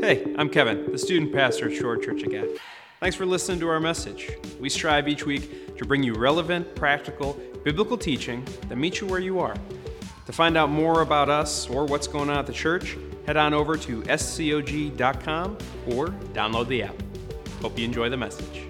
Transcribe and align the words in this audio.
Hey, 0.00 0.34
I'm 0.38 0.48
Kevin, 0.48 0.90
the 0.90 0.96
student 0.96 1.30
pastor 1.30 1.68
at 1.68 1.76
Shore 1.76 1.98
Church 1.98 2.22
again. 2.22 2.48
Thanks 3.00 3.14
for 3.14 3.26
listening 3.26 3.60
to 3.60 3.68
our 3.68 3.80
message. 3.80 4.30
We 4.58 4.70
strive 4.70 5.08
each 5.08 5.26
week 5.26 5.76
to 5.76 5.84
bring 5.84 6.02
you 6.02 6.14
relevant, 6.14 6.74
practical, 6.74 7.38
biblical 7.64 7.98
teaching 7.98 8.42
that 8.70 8.76
meets 8.76 9.02
you 9.02 9.06
where 9.06 9.20
you 9.20 9.40
are. 9.40 9.54
To 10.24 10.32
find 10.32 10.56
out 10.56 10.70
more 10.70 11.02
about 11.02 11.28
us 11.28 11.68
or 11.68 11.84
what's 11.84 12.06
going 12.06 12.30
on 12.30 12.38
at 12.38 12.46
the 12.46 12.52
church, 12.54 12.96
head 13.26 13.36
on 13.36 13.52
over 13.52 13.76
to 13.76 14.00
scog.com 14.00 15.58
or 15.88 16.06
download 16.32 16.68
the 16.68 16.84
app. 16.84 16.94
Hope 17.60 17.78
you 17.78 17.84
enjoy 17.84 18.08
the 18.08 18.16
message. 18.16 18.62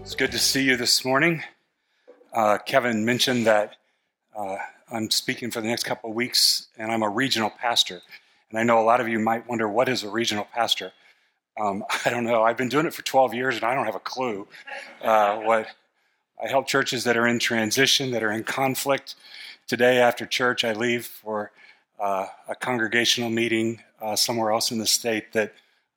It's 0.00 0.14
good 0.14 0.32
to 0.32 0.38
see 0.38 0.62
you 0.62 0.78
this 0.78 1.04
morning. 1.04 1.42
Uh, 2.32 2.56
Kevin 2.64 3.04
mentioned 3.04 3.46
that 3.46 3.76
uh, 4.34 4.56
I'm 4.90 5.10
speaking 5.10 5.50
for 5.50 5.60
the 5.60 5.66
next 5.66 5.82
couple 5.82 6.10
of 6.10 6.16
weeks, 6.16 6.68
and 6.78 6.92
I'm 6.92 7.02
a 7.02 7.08
regional 7.08 7.50
pastor. 7.50 8.02
And 8.50 8.58
I 8.58 8.62
know 8.62 8.78
a 8.78 8.84
lot 8.84 9.00
of 9.00 9.08
you 9.08 9.18
might 9.18 9.48
wonder 9.48 9.68
what 9.68 9.88
is 9.88 10.04
a 10.04 10.08
regional 10.08 10.46
pastor. 10.54 10.92
Um, 11.60 11.84
I 12.04 12.10
don't 12.10 12.24
know. 12.24 12.44
I've 12.44 12.56
been 12.56 12.68
doing 12.68 12.86
it 12.86 12.94
for 12.94 13.02
12 13.02 13.34
years, 13.34 13.56
and 13.56 13.64
I 13.64 13.74
don't 13.74 13.86
have 13.86 13.96
a 13.96 14.00
clue. 14.00 14.46
Uh, 15.02 15.38
what 15.38 15.66
I 16.42 16.48
help 16.48 16.68
churches 16.68 17.02
that 17.04 17.16
are 17.16 17.26
in 17.26 17.40
transition, 17.40 18.12
that 18.12 18.22
are 18.22 18.30
in 18.30 18.44
conflict. 18.44 19.16
Today, 19.66 19.98
after 19.98 20.24
church, 20.24 20.64
I 20.64 20.72
leave 20.72 21.06
for 21.06 21.50
uh, 21.98 22.26
a 22.48 22.54
congregational 22.54 23.30
meeting 23.30 23.82
uh, 24.00 24.14
somewhere 24.14 24.52
else 24.52 24.70
in 24.70 24.78
the 24.78 24.86
state 24.86 25.32
that 25.32 25.52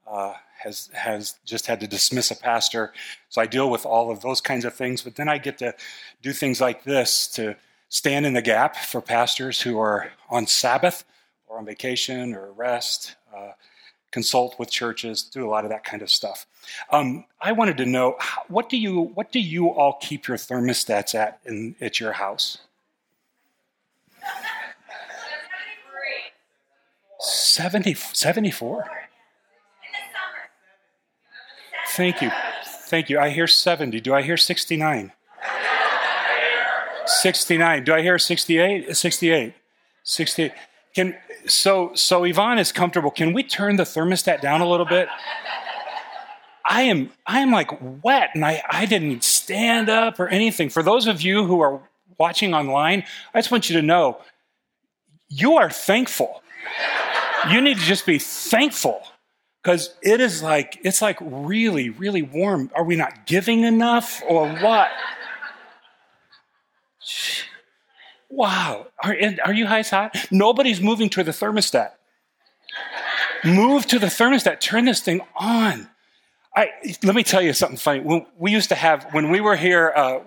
uh, 0.07 0.33
has 0.63 0.89
has 0.93 1.35
just 1.45 1.67
had 1.67 1.79
to 1.81 1.87
dismiss 1.87 2.31
a 2.31 2.35
pastor. 2.35 2.91
So 3.29 3.39
I 3.39 3.45
deal 3.45 3.69
with 3.69 3.85
all 3.85 4.09
of 4.09 4.21
those 4.21 4.41
kinds 4.41 4.65
of 4.65 4.73
things. 4.73 5.03
But 5.03 5.15
then 5.15 5.29
I 5.29 5.37
get 5.37 5.59
to 5.59 5.75
do 6.23 6.33
things 6.33 6.59
like 6.59 6.83
this 6.83 7.27
to 7.35 7.55
stand 7.89 8.25
in 8.25 8.33
the 8.33 8.41
gap 8.41 8.75
for 8.75 9.01
pastors 9.01 9.61
who 9.61 9.79
are 9.79 10.11
on 10.29 10.47
Sabbath 10.47 11.03
or 11.47 11.57
on 11.57 11.65
vacation 11.65 12.33
or 12.33 12.51
rest, 12.53 13.15
uh, 13.35 13.51
consult 14.11 14.57
with 14.57 14.71
churches, 14.71 15.23
do 15.23 15.45
a 15.45 15.49
lot 15.49 15.63
of 15.63 15.69
that 15.69 15.83
kind 15.83 16.01
of 16.01 16.09
stuff. 16.09 16.47
Um, 16.91 17.25
I 17.41 17.51
wanted 17.51 17.77
to 17.77 17.85
know 17.85 18.17
what 18.47 18.69
do 18.69 18.77
you 18.77 19.01
what 19.01 19.31
do 19.31 19.39
you 19.39 19.69
all 19.69 19.97
keep 20.01 20.27
your 20.27 20.37
thermostats 20.37 21.13
at 21.15 21.39
in 21.45 21.75
at 21.81 21.99
your 21.99 22.13
house? 22.13 22.59
70, 27.19 27.95
74? 27.95 28.85
Thank 31.89 32.21
you. 32.21 32.31
Thank 32.63 33.09
you. 33.09 33.19
I 33.19 33.29
hear 33.29 33.45
70. 33.45 33.99
Do 33.99 34.13
I 34.13 34.21
hear 34.21 34.37
69? 34.37 35.11
69. 37.21 37.83
Do 37.83 37.93
I 37.93 38.01
hear 38.01 38.17
68? 38.17 38.95
68. 38.95 39.53
68. 40.03 40.51
Can 40.95 41.15
so 41.45 41.91
so 41.93 42.23
Yvonne 42.23 42.59
is 42.59 42.71
comfortable. 42.71 43.11
Can 43.11 43.33
we 43.33 43.43
turn 43.43 43.75
the 43.75 43.83
thermostat 43.83 44.41
down 44.41 44.61
a 44.61 44.69
little 44.69 44.85
bit? 44.85 45.07
I 46.65 46.83
am 46.83 47.11
I 47.25 47.39
am 47.39 47.51
like 47.51 47.71
wet 48.03 48.31
and 48.33 48.45
I, 48.45 48.63
I 48.69 48.85
didn't 48.85 49.23
stand 49.23 49.89
up 49.89 50.19
or 50.19 50.27
anything. 50.27 50.69
For 50.69 50.83
those 50.83 51.07
of 51.07 51.21
you 51.21 51.45
who 51.45 51.61
are 51.61 51.81
watching 52.17 52.53
online, 52.53 53.03
I 53.33 53.39
just 53.39 53.51
want 53.51 53.69
you 53.69 53.75
to 53.77 53.81
know 53.81 54.19
you 55.29 55.57
are 55.57 55.69
thankful. 55.69 56.41
You 57.51 57.61
need 57.61 57.77
to 57.77 57.83
just 57.83 58.05
be 58.05 58.19
thankful 58.19 59.01
because 59.63 59.95
it 60.01 60.21
is 60.21 60.43
like 60.43 60.79
it's 60.83 61.01
like 61.01 61.17
really 61.21 61.89
really 61.89 62.21
warm. 62.21 62.71
Are 62.75 62.83
we 62.83 62.95
not 62.95 63.25
giving 63.25 63.63
enough 63.63 64.21
or 64.27 64.49
what? 64.55 64.89
Wow. 68.29 68.87
Are, 69.03 69.15
are 69.45 69.53
you 69.53 69.65
guys 69.65 69.89
hot? 69.89 70.15
Nobody's 70.31 70.81
moving 70.81 71.09
to 71.11 71.23
the 71.23 71.31
thermostat. 71.31 71.91
Move 73.43 73.85
to 73.87 73.99
the 73.99 74.07
thermostat. 74.07 74.59
Turn 74.59 74.85
this 74.85 75.01
thing 75.01 75.21
on. 75.35 75.89
I, 76.55 76.69
let 77.03 77.15
me 77.15 77.23
tell 77.23 77.41
you 77.41 77.53
something 77.53 77.77
funny. 77.77 78.01
When 78.01 78.25
we 78.37 78.51
used 78.51 78.69
to 78.69 78.75
have, 78.75 79.05
when 79.13 79.29
we 79.29 79.39
were 79.39 79.55
here 79.55 79.93
uh, 79.95 80.19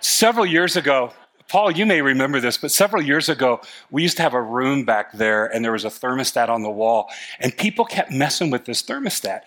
several 0.00 0.46
years 0.46 0.76
ago, 0.76 1.12
Paul, 1.48 1.70
you 1.70 1.84
may 1.84 2.00
remember 2.00 2.40
this, 2.40 2.56
but 2.56 2.70
several 2.70 3.02
years 3.02 3.28
ago, 3.28 3.60
we 3.90 4.02
used 4.02 4.16
to 4.16 4.22
have 4.22 4.34
a 4.34 4.40
room 4.40 4.84
back 4.84 5.12
there 5.12 5.46
and 5.46 5.64
there 5.64 5.72
was 5.72 5.84
a 5.84 5.88
thermostat 5.88 6.48
on 6.48 6.62
the 6.62 6.70
wall, 6.70 7.10
and 7.40 7.56
people 7.56 7.84
kept 7.84 8.10
messing 8.10 8.50
with 8.50 8.64
this 8.64 8.82
thermostat. 8.82 9.42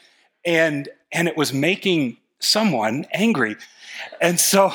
And, 0.46 0.90
and 1.12 1.28
it 1.28 1.36
was 1.36 1.52
making 1.52 2.18
someone 2.40 3.06
angry. 3.12 3.56
And 4.22 4.40
so 4.40 4.74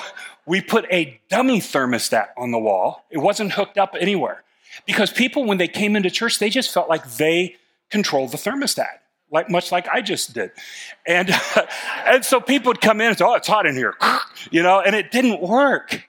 we 0.51 0.61
put 0.61 0.85
a 0.91 1.21
dummy 1.29 1.61
thermostat 1.61 2.31
on 2.37 2.51
the 2.51 2.59
wall. 2.59 3.05
It 3.09 3.19
wasn't 3.19 3.53
hooked 3.53 3.79
up 3.79 3.95
anywhere. 3.99 4.43
Because 4.85 5.13
people, 5.13 5.45
when 5.45 5.59
they 5.59 5.69
came 5.69 5.95
into 5.95 6.11
church, 6.11 6.41
they 6.41 6.51
just 6.51 6.75
felt 6.75 6.89
like 6.89 7.09
they 7.13 7.55
controlled 7.89 8.33
the 8.33 8.37
thermostat, 8.37 8.99
like 9.31 9.49
much 9.49 9.71
like 9.71 9.87
I 9.87 10.01
just 10.01 10.35
did. 10.35 10.51
And, 11.07 11.31
and 12.05 12.25
so 12.25 12.41
people 12.41 12.71
would 12.71 12.81
come 12.81 13.01
in 13.01 13.07
and 13.07 13.17
say, 13.17 13.25
oh, 13.25 13.35
it's 13.35 13.47
hot 13.47 13.65
in 13.65 13.77
here, 13.77 13.95
you 14.51 14.61
know, 14.61 14.81
and 14.81 14.97
it 14.97 15.13
didn't 15.13 15.41
work. 15.41 16.09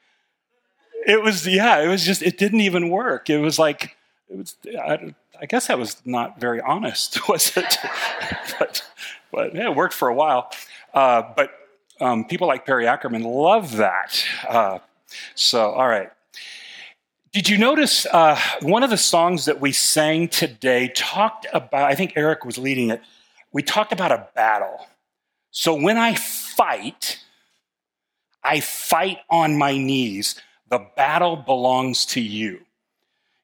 It 1.05 1.21
was, 1.21 1.45
yeah, 1.47 1.79
it 1.79 1.87
was 1.87 2.03
just, 2.03 2.23
it 2.23 2.39
didn't 2.39 2.61
even 2.61 2.89
work. 2.89 3.29
It 3.29 3.37
was 3.37 3.59
like, 3.59 3.95
it 4.27 4.37
was, 4.39 4.55
I, 4.67 5.13
I 5.39 5.45
guess 5.45 5.67
that 5.67 5.77
was 5.77 6.01
not 6.03 6.39
very 6.39 6.61
honest, 6.61 7.27
was 7.29 7.55
it? 7.55 7.77
but, 8.57 8.83
but 9.31 9.53
yeah, 9.53 9.69
it 9.69 9.75
worked 9.75 9.93
for 9.93 10.07
a 10.07 10.15
while. 10.15 10.49
Uh, 10.95 11.21
but 11.35 11.51
um, 12.01 12.25
people 12.25 12.47
like 12.47 12.65
Perry 12.65 12.87
Ackerman 12.87 13.23
love 13.23 13.77
that. 13.77 14.23
Uh, 14.47 14.79
so, 15.35 15.71
all 15.71 15.87
right. 15.87 16.09
Did 17.31 17.47
you 17.47 17.57
notice 17.57 18.05
uh, 18.07 18.37
one 18.61 18.83
of 18.83 18.89
the 18.89 18.97
songs 18.97 19.45
that 19.45 19.61
we 19.61 19.71
sang 19.71 20.27
today 20.27 20.89
talked 20.89 21.47
about, 21.53 21.83
I 21.83 21.95
think 21.95 22.13
Eric 22.17 22.43
was 22.43 22.57
leading 22.57 22.89
it, 22.89 23.01
we 23.53 23.63
talked 23.63 23.93
about 23.93 24.11
a 24.11 24.27
battle. 24.35 24.87
So 25.51 25.73
when 25.73 25.97
I 25.97 26.15
fight, 26.15 27.19
I 28.43 28.59
fight 28.59 29.19
on 29.29 29.57
my 29.57 29.77
knees. 29.77 30.35
The 30.69 30.85
battle 30.95 31.35
belongs 31.35 32.05
to 32.07 32.21
you. 32.21 32.61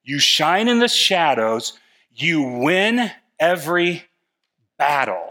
You 0.04 0.20
shine 0.20 0.68
in 0.68 0.80
the 0.80 0.88
shadows, 0.88 1.74
you 2.14 2.42
win 2.42 3.12
every 3.40 4.06
battle. 4.78 5.30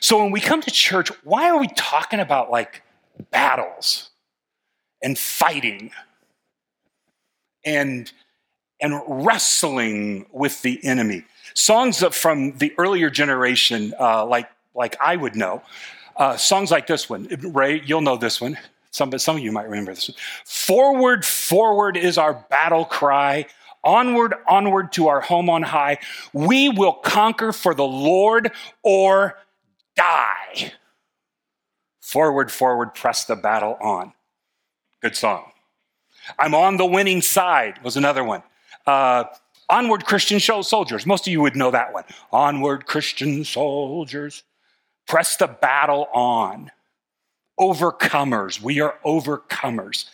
So 0.00 0.22
when 0.22 0.30
we 0.30 0.40
come 0.40 0.60
to 0.62 0.70
church, 0.70 1.10
why 1.24 1.48
are 1.50 1.58
we 1.58 1.68
talking 1.68 2.20
about 2.20 2.50
like 2.50 2.82
battles 3.30 4.10
and 5.02 5.18
fighting 5.18 5.90
and 7.64 8.10
and 8.80 9.00
wrestling 9.06 10.26
with 10.32 10.62
the 10.62 10.84
enemy? 10.84 11.24
Songs 11.54 12.04
from 12.14 12.52
the 12.58 12.74
earlier 12.78 13.10
generation, 13.10 13.94
uh, 13.98 14.24
like 14.26 14.48
like 14.74 14.96
I 15.00 15.16
would 15.16 15.36
know, 15.36 15.62
uh, 16.16 16.36
songs 16.36 16.70
like 16.70 16.86
this 16.86 17.08
one. 17.08 17.28
Ray, 17.42 17.82
you'll 17.84 18.00
know 18.02 18.16
this 18.16 18.40
one. 18.40 18.58
Some, 18.90 19.16
some 19.18 19.36
of 19.36 19.42
you 19.42 19.52
might 19.52 19.68
remember 19.68 19.94
this 19.94 20.08
one. 20.08 20.16
Forward, 20.44 21.24
forward 21.24 21.96
is 21.96 22.16
our 22.16 22.34
battle 22.48 22.84
cry. 22.84 23.46
Onward, 23.84 24.34
onward 24.48 24.90
to 24.92 25.06
our 25.08 25.20
home 25.20 25.48
on 25.48 25.62
high. 25.62 25.98
We 26.32 26.70
will 26.70 26.94
conquer 26.94 27.52
for 27.52 27.72
the 27.72 27.84
Lord 27.84 28.50
or 28.82 29.38
die. 29.96 30.72
Forward, 32.00 32.52
forward, 32.52 32.94
press 32.94 33.24
the 33.24 33.36
battle 33.36 33.76
on. 33.80 34.12
Good 35.02 35.16
song. 35.16 35.50
I'm 36.38 36.54
on 36.54 36.76
the 36.76 36.86
winning 36.86 37.22
side 37.22 37.82
was 37.82 37.96
another 37.96 38.24
one. 38.24 38.42
Uh, 38.86 39.24
Onward, 39.68 40.04
Christian 40.04 40.38
soldiers. 40.38 41.06
Most 41.06 41.26
of 41.26 41.32
you 41.32 41.40
would 41.40 41.56
know 41.56 41.70
that 41.72 41.92
one. 41.92 42.04
Onward, 42.32 42.86
Christian 42.86 43.44
soldiers. 43.44 44.44
Press 45.08 45.36
the 45.36 45.48
battle 45.48 46.08
on. 46.14 46.70
Overcomers. 47.58 48.60
We 48.60 48.80
are 48.80 48.94
overcomers. 49.04 50.04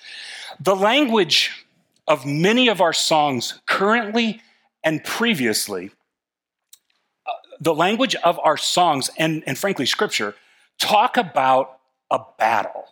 The 0.61 0.77
language 0.77 1.67
of 2.09 2.25
many 2.25 2.69
of 2.69 2.81
our 2.81 2.93
songs 2.93 3.61
currently 3.67 4.41
and 4.85 5.05
previously 5.05 5.91
the 7.63 7.75
language 7.75 8.17
of 8.17 8.41
our 8.43 8.57
songs 8.57 9.09
and, 9.17 9.45
and 9.47 9.57
frankly, 9.57 9.87
scripture 9.87 10.35
talk 10.79 11.17
about 11.17 11.79
a 12.11 12.19
battle. 12.39 12.87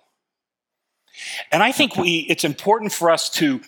And 1.50 1.62
I 1.62 1.72
think 1.72 1.96
we, 1.96 2.20
it's 2.28 2.44
important 2.44 2.92
for 2.92 3.10
us 3.10 3.28
to 3.30 3.60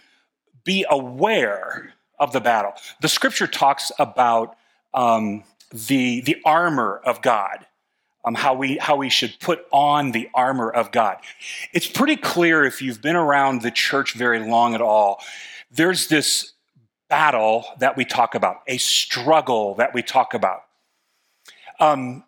be 0.64 0.86
aware 0.88 1.92
of 2.20 2.32
the 2.32 2.40
battle. 2.40 2.72
The 3.00 3.08
scripture 3.08 3.48
talks 3.48 3.90
about 3.98 4.56
um, 4.94 5.42
the, 5.72 6.20
the 6.20 6.36
armor 6.44 7.00
of 7.04 7.20
God, 7.20 7.66
um, 8.24 8.36
how, 8.36 8.54
we, 8.54 8.76
how 8.76 8.94
we 8.94 9.10
should 9.10 9.34
put 9.40 9.66
on 9.72 10.12
the 10.12 10.30
armor 10.34 10.70
of 10.70 10.92
God. 10.92 11.16
It's 11.72 11.88
pretty 11.88 12.16
clear 12.16 12.64
if 12.64 12.80
you've 12.80 13.02
been 13.02 13.16
around 13.16 13.62
the 13.62 13.72
church 13.72 14.14
very 14.14 14.38
long 14.38 14.76
at 14.76 14.80
all, 14.80 15.20
there's 15.72 16.06
this 16.06 16.52
battle 17.08 17.64
that 17.80 17.96
we 17.96 18.04
talk 18.04 18.36
about, 18.36 18.60
a 18.68 18.78
struggle 18.78 19.74
that 19.74 19.92
we 19.92 20.02
talk 20.02 20.32
about. 20.32 20.62
Um, 21.82 22.22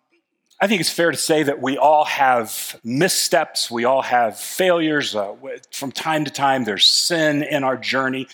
I 0.59 0.67
think 0.67 0.81
it's 0.81 0.89
fair 0.89 1.11
to 1.11 1.17
say 1.17 1.43
that 1.43 1.61
we 1.61 1.77
all 1.77 2.03
have 2.03 2.77
missteps, 2.83 3.71
we 3.71 3.85
all 3.85 4.01
have 4.01 4.37
failures. 4.37 5.15
Uh, 5.15 5.35
from 5.71 5.93
time 5.93 6.25
to 6.25 6.31
time, 6.31 6.65
there's 6.65 6.85
sin 6.85 7.41
in 7.41 7.63
our 7.63 7.77
journey. 7.77 8.27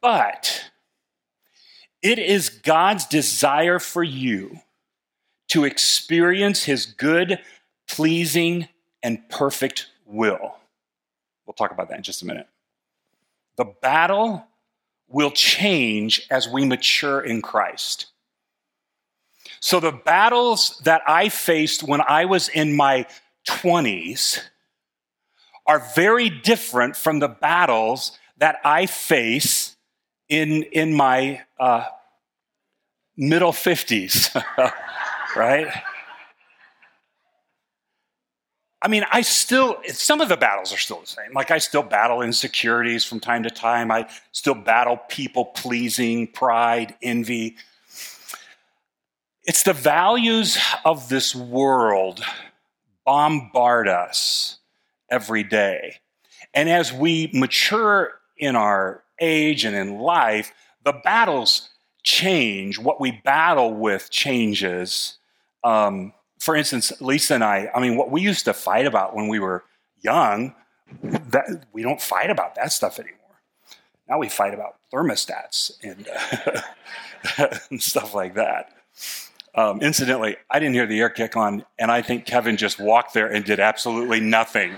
But 0.00 0.62
It 2.02 2.18
is 2.18 2.48
God's 2.48 3.06
desire 3.06 3.78
for 3.78 4.02
you 4.02 4.58
to 5.48 5.64
experience 5.64 6.64
his 6.64 6.86
good, 6.86 7.40
pleasing, 7.88 8.68
and 9.02 9.28
perfect 9.28 9.88
will. 10.04 10.56
We'll 11.46 11.54
talk 11.54 11.70
about 11.70 11.88
that 11.88 11.98
in 11.98 12.02
just 12.02 12.22
a 12.22 12.26
minute. 12.26 12.48
The 13.56 13.64
battle 13.64 14.46
will 15.08 15.30
change 15.30 16.26
as 16.30 16.48
we 16.48 16.64
mature 16.64 17.20
in 17.20 17.42
Christ. 17.42 18.11
So, 19.64 19.78
the 19.78 19.92
battles 19.92 20.80
that 20.84 21.02
I 21.06 21.28
faced 21.28 21.84
when 21.84 22.00
I 22.00 22.24
was 22.24 22.48
in 22.48 22.74
my 22.74 23.06
20s 23.46 24.40
are 25.68 25.78
very 25.94 26.28
different 26.28 26.96
from 26.96 27.20
the 27.20 27.28
battles 27.28 28.18
that 28.38 28.58
I 28.64 28.86
face 28.86 29.76
in, 30.28 30.64
in 30.64 30.94
my 30.94 31.42
uh, 31.60 31.84
middle 33.16 33.52
50s, 33.52 34.34
right? 35.36 35.72
I 38.82 38.88
mean, 38.88 39.04
I 39.12 39.20
still, 39.20 39.76
some 39.86 40.20
of 40.20 40.28
the 40.28 40.36
battles 40.36 40.74
are 40.74 40.78
still 40.78 41.02
the 41.02 41.06
same. 41.06 41.32
Like, 41.34 41.52
I 41.52 41.58
still 41.58 41.84
battle 41.84 42.20
insecurities 42.20 43.04
from 43.04 43.20
time 43.20 43.44
to 43.44 43.50
time. 43.50 43.92
I 43.92 44.08
still 44.32 44.56
battle 44.56 44.96
people 45.08 45.44
pleasing, 45.44 46.26
pride, 46.26 46.96
envy. 47.00 47.58
It's 49.44 49.64
the 49.64 49.72
values 49.72 50.56
of 50.84 51.08
this 51.08 51.34
world 51.34 52.22
bombard 53.04 53.88
us 53.88 54.58
every 55.10 55.42
day. 55.42 55.96
And 56.54 56.68
as 56.68 56.92
we 56.92 57.28
mature 57.34 58.12
in 58.38 58.54
our 58.54 59.02
age 59.20 59.64
and 59.64 59.74
in 59.74 59.98
life, 59.98 60.52
the 60.84 60.92
battles 60.92 61.70
change. 62.04 62.78
What 62.78 63.00
we 63.00 63.20
battle 63.24 63.74
with 63.74 64.10
changes. 64.10 65.18
Um, 65.64 66.12
for 66.38 66.54
instance, 66.54 66.92
Lisa 67.00 67.34
and 67.34 67.44
I, 67.44 67.68
I 67.74 67.80
mean, 67.80 67.96
what 67.96 68.12
we 68.12 68.20
used 68.20 68.44
to 68.44 68.54
fight 68.54 68.86
about 68.86 69.14
when 69.14 69.26
we 69.26 69.40
were 69.40 69.64
young, 70.02 70.54
that 71.02 71.64
we 71.72 71.82
don't 71.82 72.00
fight 72.00 72.30
about 72.30 72.54
that 72.54 72.72
stuff 72.72 73.00
anymore. 73.00 73.18
Now 74.08 74.18
we 74.18 74.28
fight 74.28 74.54
about 74.54 74.76
thermostats 74.92 75.72
and, 75.82 76.08
uh, 77.38 77.56
and 77.70 77.82
stuff 77.82 78.14
like 78.14 78.34
that. 78.34 78.70
Um, 79.54 79.82
incidentally, 79.82 80.36
I 80.50 80.58
didn't 80.58 80.74
hear 80.74 80.86
the 80.86 80.98
air 81.00 81.10
kick 81.10 81.36
on, 81.36 81.64
and 81.78 81.90
I 81.90 82.00
think 82.00 82.24
Kevin 82.24 82.56
just 82.56 82.78
walked 82.78 83.12
there 83.12 83.26
and 83.26 83.44
did 83.44 83.60
absolutely 83.60 84.20
nothing. 84.20 84.74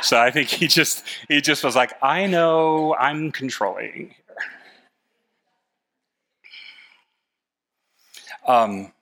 So 0.00 0.18
I 0.18 0.30
think 0.30 0.48
he 0.48 0.66
just 0.66 1.04
he 1.28 1.40
just 1.40 1.62
was 1.62 1.76
like, 1.76 1.92
I 2.02 2.26
know 2.26 2.94
I'm 2.98 3.30
controlling 3.32 3.92
here. 4.08 4.14
Um, 8.46 8.92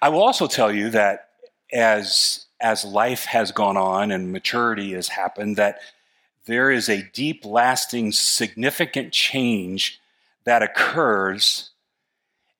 I 0.00 0.08
will 0.08 0.22
also 0.22 0.46
tell 0.46 0.72
you 0.72 0.88
that 0.90 1.28
as 1.72 2.46
as 2.60 2.82
life 2.84 3.26
has 3.26 3.52
gone 3.52 3.76
on 3.76 4.10
and 4.10 4.32
maturity 4.32 4.94
has 4.94 5.08
happened, 5.08 5.56
that 5.56 5.80
there 6.46 6.70
is 6.70 6.88
a 6.88 7.02
deep, 7.12 7.44
lasting, 7.44 8.12
significant 8.12 9.12
change 9.12 10.00
that 10.44 10.62
occurs 10.62 11.70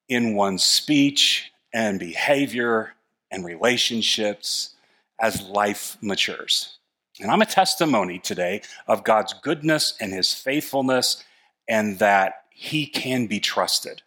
in 0.09 0.35
one's 0.35 0.65
speech 0.65 1.53
and 1.73 1.99
behavior 1.99 2.95
and 3.31 3.45
relationships 3.45 4.75
as 5.21 5.43
life 5.43 5.97
matures. 6.01 6.79
And 7.21 7.31
I'm 7.31 7.43
a 7.43 7.47
testimony 7.47 8.19
today 8.19 8.63
of 8.87 9.05
God's 9.05 9.33
goodness 9.33 9.95
and 10.01 10.13
his 10.13 10.35
faithfulness 10.35 11.25
and 11.69 11.99
that 11.99 12.45
he 12.51 12.87
can 12.87 13.27
be 13.27 13.41
trusted. 13.41 14.03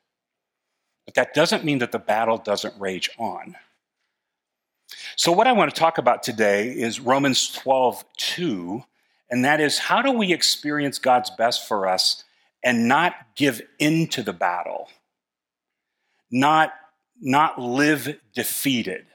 But 1.06 1.16
that 1.16 1.34
doesn't 1.34 1.66
mean 1.66 1.80
that 1.80 1.92
the 1.92 2.00
battle 2.00 2.38
doesn't 2.38 2.80
rage 2.80 3.10
on. 3.18 3.56
So, 5.16 5.32
what 5.32 5.48
I 5.48 5.52
want 5.52 5.74
to 5.74 5.80
talk 5.80 5.98
about 5.98 6.24
today 6.24 6.70
is 6.70 7.00
Romans 7.00 7.52
12, 7.52 8.04
2, 8.18 8.84
and 9.30 9.46
that 9.46 9.60
is 9.60 9.78
how 9.78 10.02
do 10.02 10.12
we 10.12 10.34
experience 10.34 10.98
God's 11.00 11.30
best 11.32 11.68
for 11.68 11.88
us 11.88 12.24
and 12.64 12.88
not 12.88 13.16
give 13.36 13.62
into 13.80 14.24
the 14.24 14.34
battle, 14.34 14.90
not, 16.32 16.74
not 17.20 17.60
live 17.60 18.18
defeated, 18.34 19.06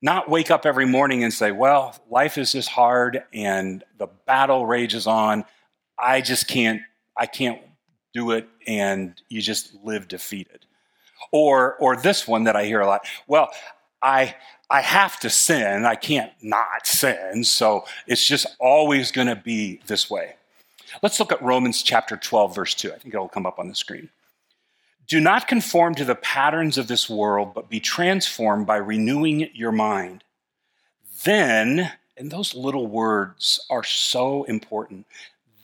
not 0.00 0.28
wake 0.28 0.50
up 0.50 0.64
every 0.64 0.86
morning 0.86 1.24
and 1.24 1.32
say, 1.32 1.52
well, 1.52 1.96
life 2.08 2.38
is 2.38 2.52
just 2.52 2.68
hard 2.68 3.24
and 3.32 3.82
the 3.98 4.06
battle 4.26 4.66
rages 4.66 5.06
on. 5.06 5.44
I 5.98 6.20
just 6.20 6.46
can't, 6.46 6.82
I 7.16 7.26
can't 7.26 7.60
do 8.14 8.30
it, 8.30 8.48
and 8.66 9.20
you 9.28 9.42
just 9.42 9.74
live 9.84 10.08
defeated. 10.08 10.64
Or, 11.32 11.74
or 11.76 11.96
this 11.96 12.28
one 12.28 12.44
that 12.44 12.56
I 12.56 12.64
hear 12.64 12.80
a 12.80 12.86
lot. 12.86 13.06
Well, 13.26 13.50
I, 14.00 14.36
I 14.70 14.80
have 14.80 15.18
to 15.20 15.30
sin. 15.30 15.84
I 15.84 15.94
can't 15.94 16.32
not 16.42 16.86
sin. 16.86 17.44
So 17.44 17.84
it's 18.06 18.24
just 18.24 18.46
always 18.60 19.10
going 19.10 19.26
to 19.26 19.36
be 19.36 19.80
this 19.86 20.08
way. 20.08 20.36
Let's 21.02 21.20
look 21.20 21.32
at 21.32 21.42
Romans 21.42 21.82
chapter 21.82 22.16
12, 22.16 22.54
verse 22.54 22.74
2. 22.74 22.92
I 22.92 22.98
think 22.98 23.14
it'll 23.14 23.28
come 23.28 23.46
up 23.46 23.58
on 23.58 23.68
the 23.68 23.74
screen. 23.74 24.08
Do 25.08 25.20
not 25.20 25.48
conform 25.48 25.94
to 25.94 26.04
the 26.04 26.14
patterns 26.14 26.76
of 26.76 26.86
this 26.86 27.08
world, 27.08 27.54
but 27.54 27.70
be 27.70 27.80
transformed 27.80 28.66
by 28.66 28.76
renewing 28.76 29.48
your 29.54 29.72
mind. 29.72 30.22
Then, 31.24 31.92
and 32.16 32.30
those 32.30 32.54
little 32.54 32.86
words 32.86 33.64
are 33.70 33.84
so 33.84 34.44
important. 34.44 35.06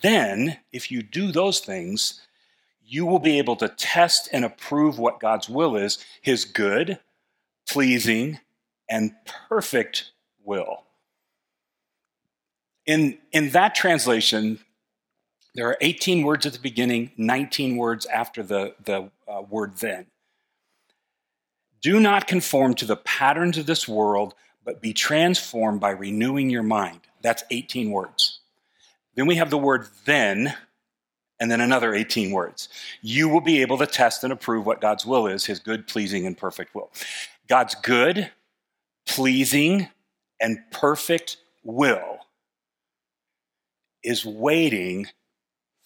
Then, 0.00 0.58
if 0.72 0.90
you 0.90 1.02
do 1.02 1.30
those 1.30 1.60
things, 1.60 2.22
you 2.86 3.04
will 3.04 3.18
be 3.18 3.38
able 3.38 3.56
to 3.56 3.68
test 3.68 4.30
and 4.32 4.46
approve 4.46 4.98
what 4.98 5.20
God's 5.20 5.48
will 5.48 5.76
is 5.76 6.02
his 6.22 6.46
good, 6.46 6.98
pleasing, 7.68 8.40
and 8.88 9.12
perfect 9.48 10.12
will. 10.42 10.84
In, 12.86 13.18
in 13.32 13.50
that 13.50 13.74
translation, 13.74 14.58
there 15.54 15.68
are 15.68 15.76
18 15.80 16.24
words 16.24 16.46
at 16.46 16.52
the 16.52 16.58
beginning, 16.58 17.12
19 17.16 17.76
words 17.76 18.06
after 18.06 18.42
the, 18.42 18.74
the 18.84 19.10
uh, 19.28 19.42
word 19.42 19.76
then. 19.76 20.06
Do 21.80 22.00
not 22.00 22.26
conform 22.26 22.74
to 22.74 22.86
the 22.86 22.96
patterns 22.96 23.58
of 23.58 23.66
this 23.66 23.86
world, 23.86 24.34
but 24.64 24.80
be 24.80 24.92
transformed 24.92 25.80
by 25.80 25.90
renewing 25.90 26.50
your 26.50 26.62
mind. 26.62 27.00
That's 27.22 27.44
18 27.50 27.90
words. 27.90 28.40
Then 29.14 29.26
we 29.26 29.36
have 29.36 29.50
the 29.50 29.58
word 29.58 29.86
then, 30.06 30.54
and 31.38 31.50
then 31.50 31.60
another 31.60 31.94
18 31.94 32.32
words. 32.32 32.68
You 33.00 33.28
will 33.28 33.40
be 33.40 33.60
able 33.60 33.78
to 33.78 33.86
test 33.86 34.24
and 34.24 34.32
approve 34.32 34.66
what 34.66 34.80
God's 34.80 35.06
will 35.06 35.26
is, 35.26 35.44
his 35.44 35.60
good, 35.60 35.86
pleasing, 35.86 36.26
and 36.26 36.36
perfect 36.36 36.74
will. 36.74 36.90
God's 37.48 37.76
good, 37.76 38.30
pleasing, 39.06 39.88
and 40.40 40.58
perfect 40.72 41.36
will 41.62 42.18
is 44.02 44.24
waiting 44.24 45.06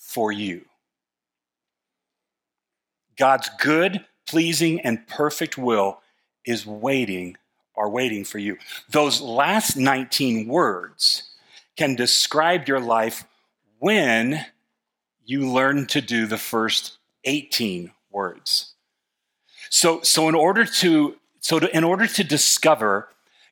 for 0.09 0.33
you. 0.33 0.65
God's 3.19 3.51
good, 3.61 4.07
pleasing, 4.27 4.81
and 4.81 5.07
perfect 5.07 5.59
will 5.59 6.01
is 6.47 6.65
waiting, 6.65 7.37
are 7.77 7.91
waiting 7.91 8.25
for 8.25 8.39
you. 8.39 8.57
Those 8.89 9.21
last 9.21 9.77
19 9.77 10.49
words 10.49 11.25
can 11.77 11.95
describe 11.95 12.67
your 12.67 12.81
life 12.81 13.25
when 13.81 14.47
you 15.27 15.47
learn 15.47 15.87
to 15.89 16.01
do 16.01 16.27
the 16.27 16.39
first 16.39 16.97
18 17.25 17.93
words. 18.11 18.73
So, 19.69 20.01
so 20.01 20.27
in 20.31 20.35
order 20.35 20.65
to, 20.65 21.17
so 21.41 21.59
to, 21.59 21.77
in 21.77 21.85
order 21.85 22.07
to 22.07 22.25
discover 22.25 23.11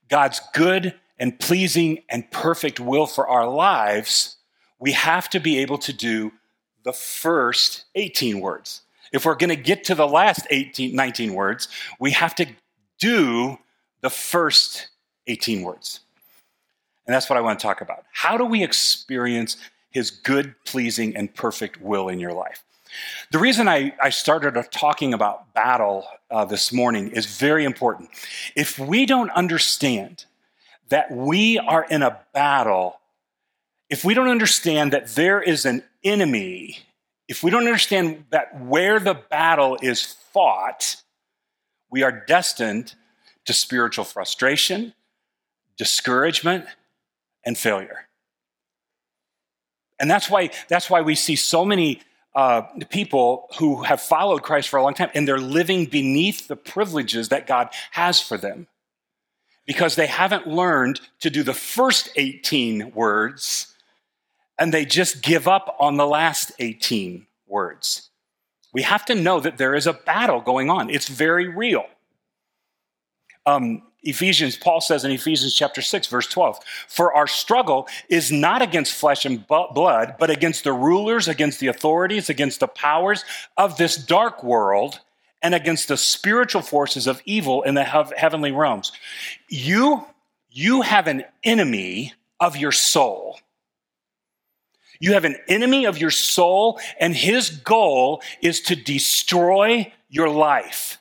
God's 0.08 0.40
good 0.54 0.94
and 1.18 1.38
pleasing 1.38 1.98
and 2.08 2.30
perfect 2.30 2.80
will 2.80 3.06
for 3.06 3.28
our 3.28 3.46
lives, 3.46 4.36
we 4.78 4.92
have 4.92 5.28
to 5.30 5.38
be 5.38 5.58
able 5.58 5.76
to 5.78 5.92
do 5.92 6.32
the 6.86 6.94
first 6.94 7.84
18 7.96 8.40
words. 8.40 8.80
If 9.12 9.26
we're 9.26 9.34
going 9.34 9.50
to 9.50 9.56
get 9.56 9.84
to 9.84 9.94
the 9.94 10.08
last 10.08 10.46
18, 10.50 10.96
19 10.96 11.34
words, 11.34 11.68
we 12.00 12.12
have 12.12 12.34
to 12.36 12.46
do 12.98 13.58
the 14.00 14.10
first 14.10 14.88
18 15.26 15.62
words. 15.62 16.00
And 17.06 17.14
that's 17.14 17.28
what 17.28 17.36
I 17.36 17.42
want 17.42 17.58
to 17.58 17.62
talk 17.62 17.82
about. 17.82 18.04
How 18.12 18.38
do 18.38 18.44
we 18.44 18.64
experience 18.64 19.58
his 19.96 20.10
good, 20.10 20.54
pleasing, 20.66 21.16
and 21.16 21.34
perfect 21.34 21.80
will 21.80 22.10
in 22.10 22.20
your 22.20 22.34
life. 22.34 22.62
The 23.32 23.38
reason 23.38 23.66
I, 23.66 23.94
I 23.98 24.10
started 24.10 24.62
talking 24.70 25.14
about 25.14 25.54
battle 25.54 26.06
uh, 26.30 26.44
this 26.44 26.70
morning 26.70 27.12
is 27.12 27.24
very 27.24 27.64
important. 27.64 28.10
If 28.54 28.78
we 28.78 29.06
don't 29.06 29.30
understand 29.30 30.26
that 30.90 31.10
we 31.10 31.58
are 31.58 31.86
in 31.88 32.02
a 32.02 32.18
battle, 32.34 33.00
if 33.88 34.04
we 34.04 34.14
don't 34.14 34.28
understand 34.28 34.92
that 34.92 35.08
there 35.14 35.40
is 35.40 35.64
an 35.64 35.82
enemy, 36.02 36.78
if 37.28 37.42
we 37.42 37.50
don't 37.50 37.66
understand 37.66 38.24
that 38.30 38.60
where 38.60 38.98
the 38.98 39.14
battle 39.14 39.78
is 39.80 40.02
fought, 40.32 40.96
we 41.90 42.02
are 42.02 42.24
destined 42.26 42.94
to 43.44 43.52
spiritual 43.52 44.04
frustration, 44.04 44.92
discouragement, 45.76 46.66
and 47.44 47.56
failure. 47.56 48.08
And 49.98 50.10
that's 50.10 50.28
why, 50.28 50.50
that's 50.68 50.90
why 50.90 51.00
we 51.00 51.14
see 51.14 51.36
so 51.36 51.64
many 51.64 52.02
uh, 52.34 52.62
people 52.90 53.48
who 53.58 53.82
have 53.82 54.00
followed 54.00 54.42
Christ 54.42 54.68
for 54.68 54.78
a 54.78 54.82
long 54.82 54.92
time 54.92 55.10
and 55.14 55.26
they're 55.26 55.38
living 55.38 55.86
beneath 55.86 56.48
the 56.48 56.56
privileges 56.56 57.30
that 57.30 57.46
God 57.46 57.70
has 57.92 58.20
for 58.20 58.36
them 58.36 58.66
because 59.64 59.96
they 59.96 60.06
haven't 60.06 60.46
learned 60.46 61.00
to 61.20 61.30
do 61.30 61.42
the 61.42 61.54
first 61.54 62.10
18 62.16 62.92
words 62.94 63.74
and 64.58 64.72
they 64.72 64.84
just 64.84 65.22
give 65.22 65.46
up 65.46 65.76
on 65.78 65.96
the 65.96 66.06
last 66.06 66.52
18 66.58 67.26
words. 67.46 68.10
We 68.72 68.82
have 68.82 69.04
to 69.06 69.14
know 69.14 69.40
that 69.40 69.58
there 69.58 69.74
is 69.74 69.86
a 69.86 69.92
battle 69.92 70.40
going 70.40 70.70
on, 70.70 70.90
it's 70.90 71.08
very 71.08 71.48
real. 71.48 71.86
Um, 73.46 73.82
Ephesians, 74.02 74.56
Paul 74.56 74.80
says 74.80 75.04
in 75.04 75.10
Ephesians 75.10 75.54
chapter 75.54 75.82
6, 75.82 76.06
verse 76.06 76.26
12, 76.28 76.60
for 76.88 77.14
our 77.14 77.26
struggle 77.26 77.88
is 78.08 78.30
not 78.30 78.62
against 78.62 78.94
flesh 78.94 79.24
and 79.24 79.46
blood, 79.46 80.14
but 80.18 80.30
against 80.30 80.64
the 80.64 80.72
rulers, 80.72 81.26
against 81.26 81.58
the 81.60 81.66
authorities, 81.66 82.30
against 82.30 82.60
the 82.60 82.68
powers 82.68 83.24
of 83.56 83.76
this 83.76 83.96
dark 83.96 84.44
world, 84.44 85.00
and 85.42 85.54
against 85.54 85.88
the 85.88 85.96
spiritual 85.96 86.62
forces 86.62 87.06
of 87.06 87.20
evil 87.24 87.62
in 87.62 87.74
the 87.74 87.84
heavenly 87.84 88.52
realms. 88.52 88.92
You, 89.48 90.04
you 90.50 90.82
have 90.82 91.06
an 91.06 91.24
enemy 91.44 92.14
of 92.40 92.56
your 92.56 92.72
soul. 92.72 93.38
You 95.00 95.12
have 95.12 95.24
an 95.24 95.36
enemy 95.48 95.84
of 95.84 95.98
your 95.98 96.10
soul, 96.10 96.80
and 96.98 97.14
his 97.14 97.50
goal 97.50 98.22
is 98.40 98.60
to 98.62 98.76
destroy 98.76 99.92
your 100.08 100.28
life. 100.28 100.98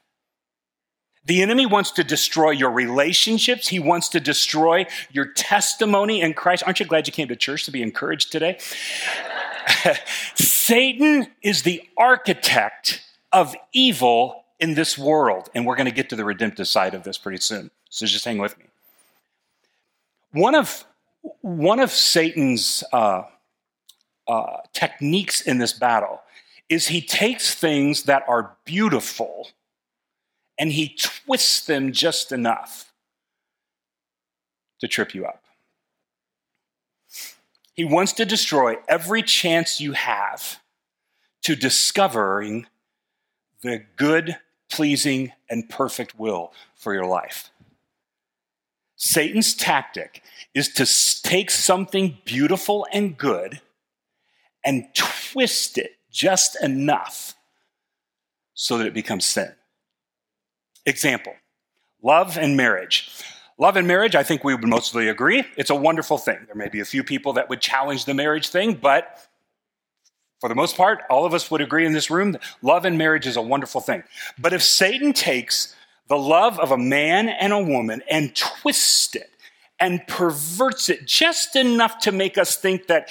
The 1.26 1.42
enemy 1.42 1.66
wants 1.66 1.92
to 1.92 2.04
destroy 2.04 2.52
your 2.52 2.70
relationships. 2.70 3.68
He 3.68 3.80
wants 3.80 4.10
to 4.10 4.20
destroy 4.20 4.86
your 5.12 5.26
testimony 5.26 6.22
in 6.22 6.34
Christ. 6.34 6.64
Aren't 6.66 6.80
you 6.80 6.86
glad 6.86 7.08
you 7.08 7.14
came 7.14 7.28
to 7.30 7.36
church 7.36 7.66
to 7.66 7.72
be 7.72 7.82
encouraged 7.82 8.32
today? 8.32 8.60
Satan 10.36 11.28
is 11.42 11.64
the 11.64 11.82
architect 11.98 13.02
of 13.32 13.56
evil 13.74 14.44
in 14.60 14.76
this 14.76 14.98
world. 14.98 15.50
And 15.56 15.66
we're 15.66 15.76
going 15.76 15.88
to 15.88 15.96
get 15.96 16.10
to 16.10 16.16
the 16.16 16.26
redemptive 16.26 16.68
side 16.68 16.94
of 16.94 17.04
this 17.04 17.18
pretty 17.18 17.42
soon. 17.42 17.72
So 17.90 18.06
just 18.06 18.26
hang 18.26 18.38
with 18.38 18.58
me. 18.60 18.66
One 20.32 20.54
of, 20.54 20.86
one 21.42 21.80
of 21.80 21.92
Satan's 21.92 22.84
uh, 22.94 23.24
uh, 24.28 24.58
techniques 24.74 25.42
in 25.42 25.58
this 25.58 25.74
battle 25.74 26.22
is 26.70 26.88
he 26.88 27.02
takes 27.02 27.54
things 27.54 28.04
that 28.04 28.24
are 28.28 28.56
beautiful 28.66 29.50
and 30.58 30.72
he 30.72 30.96
twists 30.98 31.66
them 31.66 31.92
just 31.92 32.32
enough 32.32 32.94
to 34.80 34.88
trip 34.88 35.14
you 35.14 35.26
up. 35.26 35.44
He 37.74 37.84
wants 37.84 38.14
to 38.14 38.26
destroy 38.26 38.78
every 38.88 39.22
chance 39.22 39.82
you 39.82 39.92
have 39.92 40.60
to 41.44 41.56
discovering 41.56 42.68
the 43.62 43.84
good, 43.98 44.38
pleasing, 44.70 45.34
and 45.50 45.70
perfect 45.70 46.18
will 46.18 46.54
for 46.76 46.94
your 46.94 47.06
life. 47.06 47.52
Satan's 48.96 49.54
tactic 49.54 50.24
is 50.54 50.70
to 50.70 50.86
take 51.22 51.52
something 51.52 52.18
beautiful 52.24 52.88
and 52.94 53.18
good 53.18 53.60
and 54.66 54.88
twist 54.94 55.78
it 55.78 55.92
just 56.12 56.62
enough 56.62 57.36
so 58.54 58.78
that 58.78 58.88
it 58.88 58.94
becomes 58.94 59.26
sin. 59.26 59.54
Example 60.86 61.34
love 62.02 62.38
and 62.38 62.58
marriage. 62.58 63.10
Love 63.58 63.78
and 63.78 63.88
marriage, 63.88 64.16
I 64.16 64.24
think 64.24 64.44
we 64.44 64.54
would 64.54 64.68
mostly 64.68 65.08
agree. 65.08 65.46
It's 65.56 65.70
a 65.70 65.76
wonderful 65.76 66.18
thing. 66.18 66.40
There 66.46 66.56
may 66.56 66.68
be 66.68 66.82
a 66.82 66.86
few 66.86 67.06
people 67.06 67.34
that 67.34 67.48
would 67.50 67.62
challenge 67.62 68.04
the 68.04 68.14
marriage 68.14 68.50
thing, 68.50 68.74
but 68.74 69.26
for 70.42 70.50
the 70.50 70.56
most 70.56 70.76
part, 70.76 71.04
all 71.10 71.26
of 71.26 71.34
us 71.34 71.50
would 71.50 71.62
agree 71.62 71.86
in 71.86 71.94
this 71.94 72.12
room 72.12 72.34
that 72.34 72.42
love 72.62 72.84
and 72.84 72.98
marriage 72.98 73.26
is 73.26 73.38
a 73.38 73.42
wonderful 73.42 73.80
thing. 73.80 74.04
But 74.38 74.52
if 74.52 74.62
Satan 74.62 75.14
takes 75.14 75.74
the 76.08 76.18
love 76.18 76.60
of 76.60 76.72
a 76.72 76.78
man 76.78 77.30
and 77.30 77.54
a 77.54 77.64
woman 77.64 78.04
and 78.10 78.36
twists 78.36 79.16
it 79.16 79.32
and 79.80 80.06
perverts 80.08 80.90
it 80.90 81.06
just 81.06 81.56
enough 81.56 82.00
to 82.00 82.12
make 82.12 82.38
us 82.38 82.58
think 82.58 82.88
that 82.88 83.10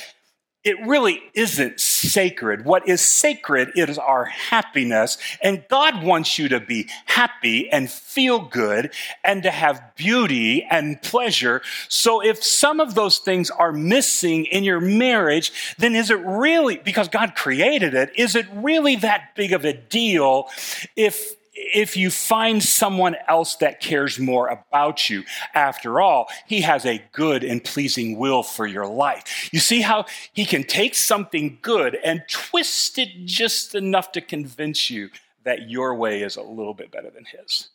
it 0.65 0.81
really 0.87 1.23
isn't 1.35 1.79
sacred. 1.79 2.65
What 2.65 2.89
is 2.89 3.03
sacred 3.03 3.73
is 3.75 3.99
our 3.99 4.25
happiness. 4.25 5.19
And 5.43 5.65
God 5.69 6.03
wants 6.03 6.39
you 6.39 6.49
to 6.49 6.59
be 6.61 6.89
happy 7.05 7.71
and 7.71 7.91
feel 7.91 8.41
good 8.41 8.93
and 9.23 9.43
to 9.43 9.51
have 9.51 9.95
beauty 9.95 10.65
and 10.65 11.01
pleasure. 11.03 11.61
So 11.89 12.23
if 12.23 12.43
some 12.43 12.81
of 12.81 12.95
those 12.95 13.19
things 13.19 13.51
are 13.51 13.73
missing 13.73 14.47
in 14.47 14.65
your 14.65 14.81
marriage, 14.81 15.75
then 15.77 15.95
is 15.95 16.11
it 16.11 16.21
really, 16.25 16.79
because 16.79 17.09
God 17.09 17.35
created 17.35 17.93
it, 17.95 18.11
is 18.17 18.35
it 18.35 18.47
really 18.55 18.97
that 18.97 19.35
big 19.37 19.53
of 19.53 19.67
a 19.67 19.75
deal 19.75 20.49
if 20.97 21.35
if 21.55 21.97
you 21.97 22.11
find 22.11 22.63
someone 22.63 23.17
else 23.29 23.57
that 23.57 23.81
cares 23.81 24.19
more 24.19 24.49
about 24.49 25.09
you, 25.09 25.23
after 25.55 26.01
all, 26.01 26.29
he 26.47 26.61
has 26.63 26.85
a 26.85 27.03
good 27.13 27.45
and 27.45 27.63
pleasing 27.63 28.19
will 28.19 28.43
for 28.43 28.67
your 28.67 28.87
life. 28.87 29.49
You 29.53 29.61
see 29.61 29.81
how 29.81 30.07
he 30.33 30.45
can 30.45 30.65
take 30.65 30.95
something 30.95 31.59
good 31.63 31.97
and 32.05 32.25
twist 32.29 32.99
it 32.99 33.09
just 33.25 33.75
enough 33.75 34.13
to 34.13 34.21
convince 34.21 34.91
you 34.91 35.11
that 35.45 35.71
your 35.71 35.95
way 35.95 36.23
is 36.23 36.37
a 36.37 36.43
little 36.43 36.75
bit 36.75 36.91
better 36.91 37.11
than 37.11 37.25
his. 37.25 37.69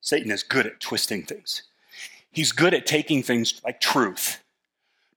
Satan 0.00 0.30
is 0.30 0.42
good 0.42 0.66
at 0.66 0.80
twisting 0.80 1.22
things. 1.22 1.62
He's 2.30 2.52
good 2.52 2.74
at 2.74 2.86
taking 2.86 3.22
things 3.22 3.60
like 3.64 3.80
truth. 3.80 4.42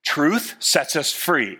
Truth 0.03 0.55
sets 0.59 0.95
us 0.95 1.11
free. 1.11 1.59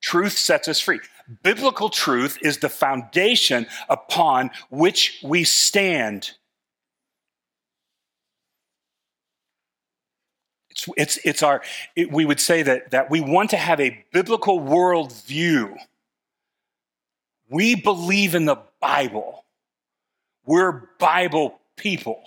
Truth 0.00 0.36
sets 0.36 0.68
us 0.68 0.80
free. 0.80 1.00
Biblical 1.42 1.90
truth 1.90 2.38
is 2.40 2.58
the 2.58 2.68
foundation 2.68 3.66
upon 3.88 4.50
which 4.70 5.20
we 5.22 5.44
stand. 5.44 6.32
It's, 10.70 10.88
it's, 10.96 11.18
it's 11.24 11.42
our, 11.42 11.62
it, 11.96 12.10
we 12.10 12.24
would 12.24 12.40
say 12.40 12.62
that, 12.62 12.92
that 12.92 13.10
we 13.10 13.20
want 13.20 13.50
to 13.50 13.56
have 13.56 13.80
a 13.80 14.04
biblical 14.12 14.60
worldview. 14.60 15.76
We 17.50 17.74
believe 17.74 18.34
in 18.34 18.46
the 18.46 18.60
Bible. 18.80 19.44
We're 20.46 20.88
Bible 20.98 21.58
people. 21.76 22.22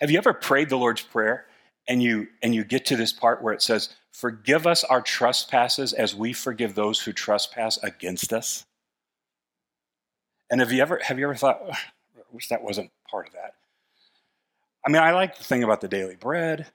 Have 0.00 0.10
you 0.10 0.18
ever 0.18 0.34
prayed 0.34 0.68
the 0.68 0.76
Lord's 0.76 1.02
Prayer 1.02 1.46
and 1.88 2.02
you 2.02 2.28
and 2.42 2.54
you 2.54 2.64
get 2.64 2.86
to 2.86 2.96
this 2.96 3.12
part 3.12 3.42
where 3.42 3.54
it 3.54 3.62
says, 3.62 3.88
Forgive 4.18 4.66
us 4.66 4.82
our 4.82 5.00
trespasses 5.00 5.92
as 5.92 6.12
we 6.12 6.32
forgive 6.32 6.74
those 6.74 6.98
who 6.98 7.12
trespass 7.12 7.78
against 7.84 8.32
us. 8.32 8.66
And 10.50 10.58
have 10.58 10.72
you 10.72 10.82
ever 10.82 10.98
have 11.04 11.20
you 11.20 11.26
ever 11.26 11.36
thought, 11.36 11.62
I 11.70 11.76
wish 12.32 12.48
that 12.48 12.64
wasn't 12.64 12.90
part 13.08 13.28
of 13.28 13.34
that? 13.34 13.54
I 14.84 14.90
mean, 14.90 15.00
I 15.00 15.12
like 15.12 15.38
the 15.38 15.44
thing 15.44 15.62
about 15.62 15.80
the 15.80 15.86
daily 15.86 16.16
bread. 16.16 16.66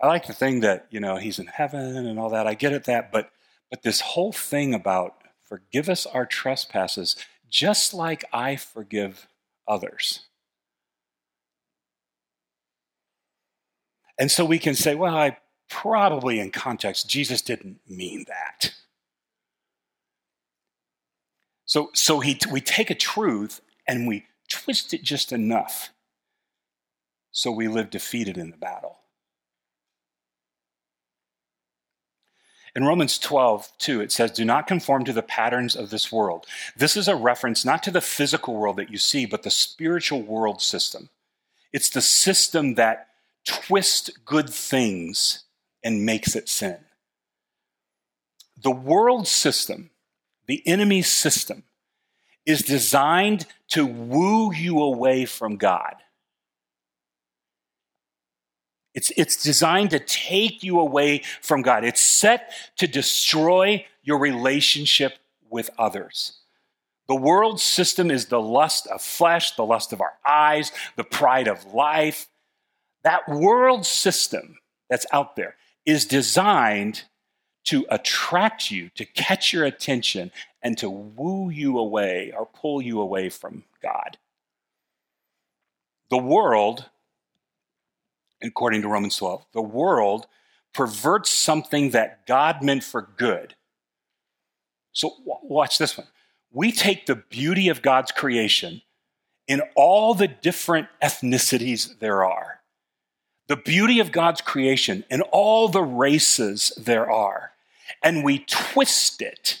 I 0.00 0.06
like 0.06 0.26
the 0.26 0.32
thing 0.32 0.60
that, 0.60 0.86
you 0.88 1.00
know, 1.00 1.16
he's 1.16 1.38
in 1.38 1.48
heaven 1.48 2.06
and 2.06 2.18
all 2.18 2.30
that. 2.30 2.46
I 2.46 2.54
get 2.54 2.72
at 2.72 2.84
that, 2.84 3.12
but 3.12 3.30
but 3.70 3.82
this 3.82 4.00
whole 4.00 4.32
thing 4.32 4.72
about 4.72 5.16
forgive 5.42 5.90
us 5.90 6.06
our 6.06 6.24
trespasses, 6.24 7.14
just 7.50 7.92
like 7.92 8.24
I 8.32 8.56
forgive 8.56 9.28
others. 9.68 10.20
And 14.18 14.30
so 14.30 14.46
we 14.46 14.58
can 14.58 14.74
say, 14.74 14.94
well, 14.94 15.14
I 15.14 15.36
probably 15.68 16.38
in 16.38 16.50
context, 16.50 17.08
Jesus 17.08 17.42
didn't 17.42 17.80
mean 17.88 18.24
that. 18.28 18.74
So, 21.64 21.90
so 21.94 22.20
he, 22.20 22.38
we 22.50 22.60
take 22.60 22.90
a 22.90 22.94
truth 22.94 23.60
and 23.86 24.06
we 24.06 24.26
twist 24.48 24.94
it 24.94 25.02
just 25.02 25.32
enough 25.32 25.90
so 27.32 27.50
we 27.50 27.68
live 27.68 27.90
defeated 27.90 28.38
in 28.38 28.50
the 28.50 28.56
battle. 28.56 28.98
In 32.76 32.84
Romans 32.84 33.18
12, 33.18 33.70
2, 33.78 34.00
it 34.00 34.10
says, 34.10 34.32
Do 34.32 34.44
not 34.44 34.66
conform 34.66 35.04
to 35.04 35.12
the 35.12 35.22
patterns 35.22 35.76
of 35.76 35.90
this 35.90 36.10
world. 36.10 36.44
This 36.76 36.96
is 36.96 37.06
a 37.06 37.14
reference 37.14 37.64
not 37.64 37.82
to 37.84 37.90
the 37.90 38.00
physical 38.00 38.54
world 38.54 38.76
that 38.76 38.90
you 38.90 38.98
see, 38.98 39.26
but 39.26 39.44
the 39.44 39.50
spiritual 39.50 40.22
world 40.22 40.60
system. 40.60 41.08
It's 41.72 41.88
the 41.88 42.00
system 42.00 42.74
that 42.74 43.08
twists 43.44 44.10
good 44.24 44.50
things 44.50 45.43
and 45.84 46.06
makes 46.06 46.34
it 46.34 46.48
sin. 46.48 46.78
The 48.60 48.70
world 48.70 49.28
system, 49.28 49.90
the 50.46 50.66
enemy 50.66 51.02
system, 51.02 51.64
is 52.46 52.62
designed 52.62 53.46
to 53.68 53.86
woo 53.86 54.52
you 54.52 54.80
away 54.80 55.26
from 55.26 55.56
God. 55.56 55.96
It's, 58.94 59.12
it's 59.16 59.42
designed 59.42 59.90
to 59.90 59.98
take 59.98 60.62
you 60.62 60.80
away 60.80 61.22
from 61.42 61.62
God. 61.62 61.84
It's 61.84 62.00
set 62.00 62.52
to 62.78 62.86
destroy 62.86 63.84
your 64.02 64.18
relationship 64.18 65.18
with 65.50 65.68
others. 65.78 66.38
The 67.08 67.16
world 67.16 67.60
system 67.60 68.10
is 68.10 68.26
the 68.26 68.40
lust 68.40 68.86
of 68.86 69.02
flesh, 69.02 69.56
the 69.56 69.64
lust 69.64 69.92
of 69.92 70.00
our 70.00 70.14
eyes, 70.26 70.72
the 70.96 71.04
pride 71.04 71.48
of 71.48 71.74
life. 71.74 72.28
That 73.02 73.28
world 73.28 73.84
system 73.84 74.56
that's 74.88 75.06
out 75.12 75.36
there 75.36 75.56
is 75.86 76.04
designed 76.04 77.04
to 77.64 77.86
attract 77.90 78.70
you, 78.70 78.90
to 78.94 79.04
catch 79.04 79.52
your 79.52 79.64
attention, 79.64 80.30
and 80.62 80.76
to 80.78 80.90
woo 80.90 81.50
you 81.50 81.78
away 81.78 82.32
or 82.36 82.46
pull 82.46 82.80
you 82.82 83.00
away 83.00 83.28
from 83.28 83.64
God. 83.82 84.18
The 86.10 86.18
world, 86.18 86.90
according 88.42 88.82
to 88.82 88.88
Romans 88.88 89.16
12, 89.16 89.46
the 89.52 89.62
world 89.62 90.26
perverts 90.72 91.30
something 91.30 91.90
that 91.90 92.26
God 92.26 92.62
meant 92.62 92.84
for 92.84 93.08
good. 93.16 93.54
So, 94.92 95.16
watch 95.24 95.78
this 95.78 95.96
one. 95.96 96.06
We 96.52 96.70
take 96.70 97.06
the 97.06 97.16
beauty 97.16 97.68
of 97.68 97.82
God's 97.82 98.12
creation 98.12 98.82
in 99.46 99.62
all 99.74 100.14
the 100.14 100.28
different 100.28 100.88
ethnicities 101.02 101.98
there 101.98 102.24
are, 102.24 102.53
the 103.46 103.56
beauty 103.56 104.00
of 104.00 104.12
God's 104.12 104.40
creation 104.40 105.04
and 105.10 105.22
all 105.30 105.68
the 105.68 105.82
races 105.82 106.72
there 106.76 107.10
are, 107.10 107.52
and 108.02 108.24
we 108.24 108.44
twist 108.46 109.20
it 109.22 109.60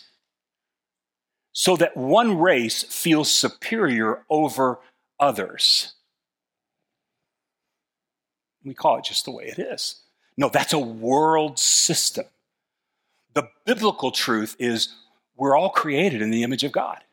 so 1.52 1.76
that 1.76 1.96
one 1.96 2.38
race 2.38 2.82
feels 2.82 3.30
superior 3.30 4.24
over 4.28 4.80
others. 5.20 5.92
We 8.64 8.74
call 8.74 8.98
it 8.98 9.04
just 9.04 9.24
the 9.24 9.30
way 9.30 9.44
it 9.44 9.58
is. 9.58 10.00
No, 10.36 10.48
that's 10.48 10.72
a 10.72 10.78
world 10.78 11.58
system. 11.58 12.24
The 13.34 13.48
biblical 13.66 14.10
truth 14.10 14.56
is 14.58 14.88
we're 15.36 15.56
all 15.56 15.70
created 15.70 16.22
in 16.22 16.30
the 16.30 16.42
image 16.42 16.64
of 16.64 16.72
God. 16.72 17.03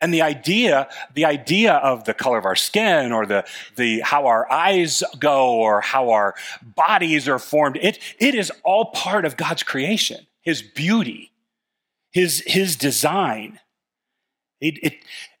And 0.00 0.12
the 0.12 0.22
idea, 0.22 0.88
the 1.14 1.24
idea 1.24 1.74
of 1.74 2.04
the 2.04 2.14
color 2.14 2.36
of 2.36 2.44
our 2.44 2.56
skin 2.56 3.12
or 3.12 3.26
the, 3.26 3.46
the 3.76 4.00
how 4.00 4.26
our 4.26 4.50
eyes 4.50 5.02
go 5.18 5.54
or 5.54 5.80
how 5.80 6.10
our 6.10 6.34
bodies 6.62 7.28
are 7.28 7.38
formed, 7.38 7.76
it, 7.76 7.98
it 8.18 8.34
is 8.34 8.52
all 8.64 8.86
part 8.86 9.24
of 9.24 9.36
God's 9.36 9.62
creation, 9.62 10.26
his 10.42 10.62
beauty, 10.62 11.32
his, 12.10 12.42
his 12.46 12.76
design. 12.76 13.60
It, 14.60 14.78
it, 14.82 14.94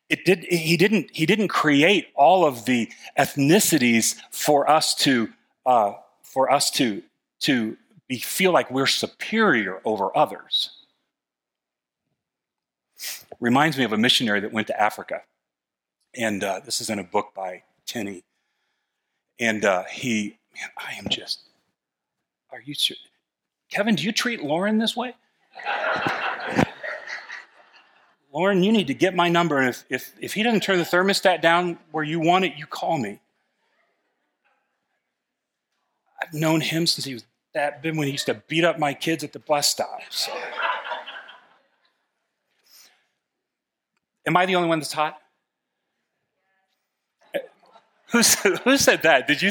it 0.08 0.24
did, 0.24 0.44
he, 0.44 0.76
didn't, 0.76 1.10
he 1.12 1.26
didn't 1.26 1.48
create 1.48 2.08
all 2.14 2.46
of 2.46 2.64
the 2.64 2.90
ethnicities 3.18 4.16
for 4.30 4.70
us 4.70 4.94
to, 4.96 5.28
uh, 5.66 5.92
for 6.22 6.50
us 6.50 6.70
to, 6.72 7.02
to 7.40 7.76
be, 8.08 8.18
feel 8.18 8.52
like 8.52 8.70
we're 8.70 8.86
superior 8.86 9.80
over 9.84 10.16
others 10.16 10.73
reminds 13.40 13.76
me 13.78 13.84
of 13.84 13.92
a 13.92 13.98
missionary 13.98 14.40
that 14.40 14.52
went 14.52 14.66
to 14.68 14.80
Africa. 14.80 15.22
And 16.16 16.44
uh, 16.44 16.60
this 16.64 16.80
is 16.80 16.90
in 16.90 16.98
a 16.98 17.04
book 17.04 17.32
by 17.34 17.62
Tenney. 17.86 18.24
And 19.38 19.64
uh, 19.64 19.84
he, 19.84 20.38
man, 20.54 20.70
I 20.78 20.94
am 20.98 21.08
just, 21.08 21.40
are 22.52 22.60
you 22.60 22.74
sure? 22.74 22.96
Kevin, 23.70 23.96
do 23.96 24.04
you 24.04 24.12
treat 24.12 24.42
Lauren 24.42 24.78
this 24.78 24.96
way? 24.96 25.14
Lauren, 28.32 28.62
you 28.62 28.72
need 28.72 28.88
to 28.88 28.94
get 28.94 29.14
my 29.14 29.28
number. 29.28 29.58
And 29.58 29.68
if, 29.68 29.84
if, 29.88 30.12
if 30.20 30.34
he 30.34 30.42
doesn't 30.42 30.62
turn 30.62 30.78
the 30.78 30.84
thermostat 30.84 31.40
down 31.40 31.78
where 31.92 32.04
you 32.04 32.20
want 32.20 32.44
it, 32.44 32.54
you 32.56 32.66
call 32.66 32.98
me. 32.98 33.20
I've 36.20 36.34
known 36.34 36.60
him 36.60 36.86
since 36.86 37.04
he 37.04 37.14
was 37.14 37.24
that 37.54 37.82
big 37.82 37.96
when 37.96 38.06
he 38.06 38.12
used 38.12 38.26
to 38.26 38.34
beat 38.34 38.64
up 38.64 38.78
my 38.78 38.92
kids 38.94 39.22
at 39.22 39.32
the 39.32 39.38
bus 39.38 39.68
stop. 39.68 40.00
So. 40.10 40.32
Am 44.26 44.36
I 44.36 44.46
the 44.46 44.56
only 44.56 44.68
one 44.68 44.78
that's 44.78 44.92
hot? 44.92 45.18
Who 48.12 48.22
said, 48.22 48.58
who 48.60 48.76
said 48.76 49.02
that? 49.02 49.26
Did 49.26 49.42
you? 49.42 49.50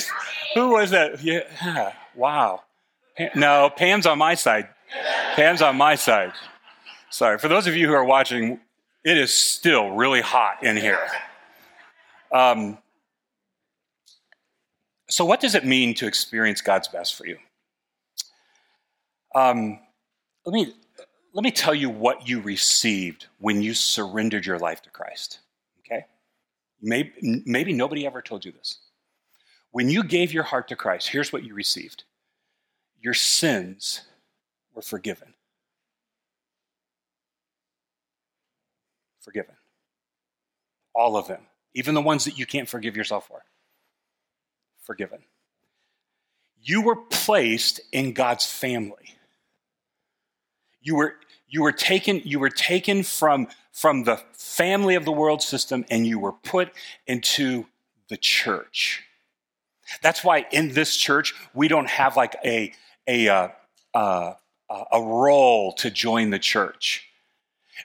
Who 0.56 0.70
was 0.70 0.92
that? 0.92 1.22
Yeah. 1.22 1.94
Wow. 2.16 2.62
No, 3.36 3.70
Pam's 3.76 4.06
on 4.06 4.18
my 4.18 4.36
side. 4.36 4.70
Pam's 5.36 5.62
on 5.62 5.76
my 5.76 5.96
side. 5.96 6.32
Sorry. 7.10 7.38
For 7.38 7.48
those 7.48 7.68
of 7.68 7.76
you 7.76 7.88
who 7.88 7.94
are 7.94 8.06
watching, 8.06 8.60
it 9.04 9.18
is 9.18 9.34
still 9.34 9.92
really 9.92 10.22
hot 10.22 10.64
in 10.64 10.78
here. 10.78 11.00
Um, 12.32 12.78
so, 15.10 15.26
what 15.26 15.40
does 15.40 15.56
it 15.56 15.66
mean 15.66 15.94
to 15.96 16.08
experience 16.08 16.62
God's 16.62 16.88
best 16.88 17.16
for 17.16 17.28
you? 17.28 17.38
Um, 19.36 19.80
let 20.46 20.54
me 20.54 20.74
let 21.34 21.44
me 21.44 21.52
tell 21.52 21.74
you 21.74 21.90
what 21.90 22.28
you 22.28 22.40
received 22.40 23.28
when 23.40 23.62
you 23.62 23.74
surrendered 23.74 24.46
your 24.46 24.60
life 24.60 24.82
to 24.84 24.90
Christ. 24.92 25.40
Okay? 25.80 26.06
Maybe, 26.82 27.12
maybe 27.46 27.74
nobody 27.74 28.06
ever 28.06 28.22
told 28.22 28.46
you 28.46 28.52
this. 28.52 28.78
When 29.72 29.90
you 29.90 30.04
gave 30.04 30.32
your 30.32 30.44
heart 30.44 30.68
to 30.68 30.76
Christ, 30.76 31.10
here's 31.10 31.34
what 31.34 31.44
you 31.44 31.54
received 31.54 32.04
your 33.02 33.14
sins 33.14 34.02
were 34.74 34.82
forgiven. 34.82 35.34
Forgiven. 39.20 39.56
All 40.96 41.18
of 41.18 41.28
them, 41.28 41.42
even 41.74 41.96
the 41.96 42.02
ones 42.02 42.26
that 42.26 42.38
you 42.38 42.46
can't 42.46 42.70
forgive 42.70 42.96
yourself 42.96 43.28
for. 43.28 43.44
Forgiven. 44.84 45.24
You 46.62 46.82
were 46.82 46.96
placed 46.96 47.82
in 47.92 48.14
God's 48.14 48.46
family. 48.46 49.13
You 50.84 50.96
were, 50.96 51.16
you 51.50 51.64
were 51.64 51.72
taken, 51.72 52.22
you 52.24 52.40
were 52.40 52.50
taken 52.50 53.04
from, 53.04 53.48
from 53.72 54.04
the 54.04 54.22
family 54.34 54.96
of 54.96 55.06
the 55.06 55.12
world 55.12 55.42
system 55.42 55.86
and 55.90 56.06
you 56.06 56.20
were 56.20 56.34
put 56.34 56.72
into 57.08 57.66
the 58.10 58.18
church. 58.18 59.04
That's 60.02 60.24
why 60.24 60.46
in 60.52 60.74
this 60.74 60.96
church, 60.96 61.34
we 61.54 61.68
don't 61.68 61.90
have 61.90 62.16
like 62.16 62.36
a, 62.46 62.74
a, 63.08 63.28
uh, 63.30 63.50
uh, 63.94 64.34
a 64.92 65.02
roll 65.02 65.74
to 65.74 65.90
join 65.90 66.30
the 66.30 66.40
church. 66.40 67.08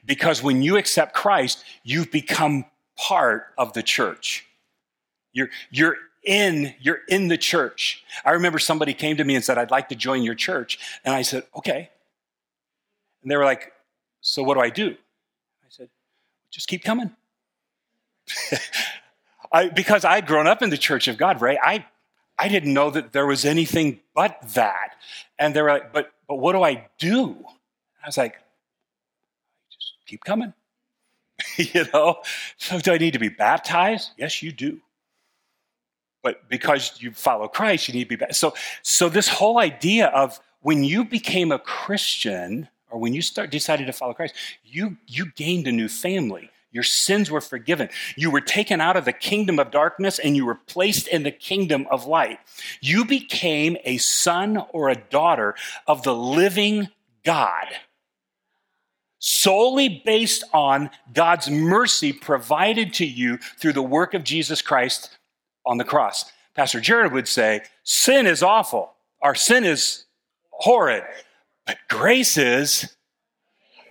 Because 0.05 0.43
when 0.43 0.63
you 0.63 0.77
accept 0.77 1.15
Christ, 1.15 1.65
you've 1.83 2.11
become 2.11 2.65
part 2.97 3.47
of 3.57 3.73
the 3.73 3.83
church. 3.83 4.47
You're, 5.33 5.51
you're 5.71 5.97
in, 6.25 6.75
you're 6.81 7.01
in 7.09 7.29
the 7.29 7.39
church. 7.39 8.05
I 8.25 8.33
remember 8.33 8.59
somebody 8.59 8.95
came 8.95 9.17
to 9.17 9.25
me 9.25 9.35
and 9.35 9.45
said, 9.45 9.59
I'd 9.59 9.71
like 9.71 9.89
to 9.91 9.95
join 9.95 10.23
your 10.23 10.35
church. 10.35 10.79
And 11.05 11.15
I 11.15 11.23
said, 11.23 11.45
okay. 11.57 11.91
And 13.29 13.31
they 13.31 13.37
were 13.37 13.45
like, 13.45 13.75
So 14.23 14.43
what 14.43 14.55
do 14.55 14.61
I 14.61 14.71
do? 14.71 14.97
I 15.63 15.69
said, 15.69 15.91
Just 16.51 16.67
keep 16.67 16.83
coming. 16.83 17.11
I, 19.53 19.69
because 19.69 20.07
I'd 20.07 20.27
grown 20.27 20.47
up 20.47 20.63
in 20.63 20.71
the 20.71 20.79
church 20.79 21.09
of 21.09 21.19
God, 21.19 21.43
right? 21.43 21.59
I, 21.63 21.85
I 22.39 22.49
didn't 22.49 22.73
know 22.73 22.89
that 22.89 23.13
there 23.13 23.27
was 23.27 23.45
anything 23.45 24.01
but 24.15 24.41
that. 24.55 24.97
And 25.39 25.53
they 25.53 25.61
were 25.61 25.69
like, 25.69 25.93
but, 25.93 26.11
but 26.27 26.37
what 26.37 26.55
do 26.55 26.63
I 26.63 26.89
do? 26.97 27.37
I 28.03 28.09
was 28.09 28.17
like, 28.17 28.39
just 29.71 29.93
keep 30.07 30.25
coming. 30.25 30.55
you 31.59 31.85
know? 31.93 32.23
So 32.57 32.79
do 32.79 32.95
I 32.95 32.97
need 32.97 33.13
to 33.13 33.19
be 33.19 33.29
baptized? 33.29 34.13
Yes, 34.17 34.43
you 34.43 34.53
do. 34.53 34.81
But 36.23 36.49
because 36.49 36.99
you 36.99 37.13
follow 37.13 37.47
Christ, 37.47 37.89
you 37.89 37.95
need 37.95 38.05
to 38.05 38.09
be 38.09 38.17
baptized. 38.17 38.41
So, 38.41 38.55
so 38.81 39.11
this 39.11 39.29
whole 39.29 39.59
idea 39.59 40.07
of 40.07 40.41
when 40.61 40.83
you 40.83 41.05
became 41.05 41.53
a 41.53 41.59
Christian, 41.59 42.69
or 42.91 42.99
when 42.99 43.15
you 43.15 43.23
start 43.23 43.51
decided 43.51 43.87
to 43.87 43.93
follow 43.93 44.15
Christ, 44.15 44.35
you, 44.65 44.97
you 45.07 45.33
gained 45.33 45.67
a 45.67 45.73
new 45.73 45.89
family. 45.89 46.51
Your 46.71 46.83
sins 46.83 47.31
were 47.31 47.41
forgiven. 47.41 47.89
You 48.17 48.31
were 48.31 48.41
taken 48.41 48.81
out 48.81 48.97
of 48.97 49.05
the 49.05 49.13
kingdom 49.13 49.59
of 49.59 49.71
darkness 49.71 50.19
and 50.19 50.37
you 50.37 50.45
were 50.45 50.55
placed 50.55 51.09
in 51.09 51.23
the 51.23 51.31
kingdom 51.31 51.87
of 51.91 52.07
light. 52.07 52.39
You 52.81 53.05
became 53.05 53.79
a 53.85 53.97
son 53.97 54.63
or 54.71 54.89
a 54.89 54.95
daughter 54.95 55.55
of 55.87 56.03
the 56.03 56.15
living 56.15 56.89
God, 57.25 57.67
solely 59.19 60.03
based 60.05 60.45
on 60.53 60.91
God's 61.13 61.49
mercy 61.51 62.13
provided 62.13 62.93
to 62.95 63.07
you 63.07 63.39
through 63.59 63.73
the 63.73 63.83
work 63.83 64.13
of 64.13 64.25
Jesus 64.25 64.61
Christ 64.61 65.17
on 65.65 65.79
the 65.79 65.85
cross. 65.85 66.31
Pastor 66.55 66.81
Jared 66.81 67.13
would 67.13 67.29
say, 67.29 67.63
sin 67.83 68.27
is 68.27 68.43
awful. 68.43 68.93
Our 69.23 69.35
sin 69.35 69.65
is 69.65 70.05
horrid. 70.51 71.05
But 71.69 71.77
grace 71.89 72.39
is 72.39 72.97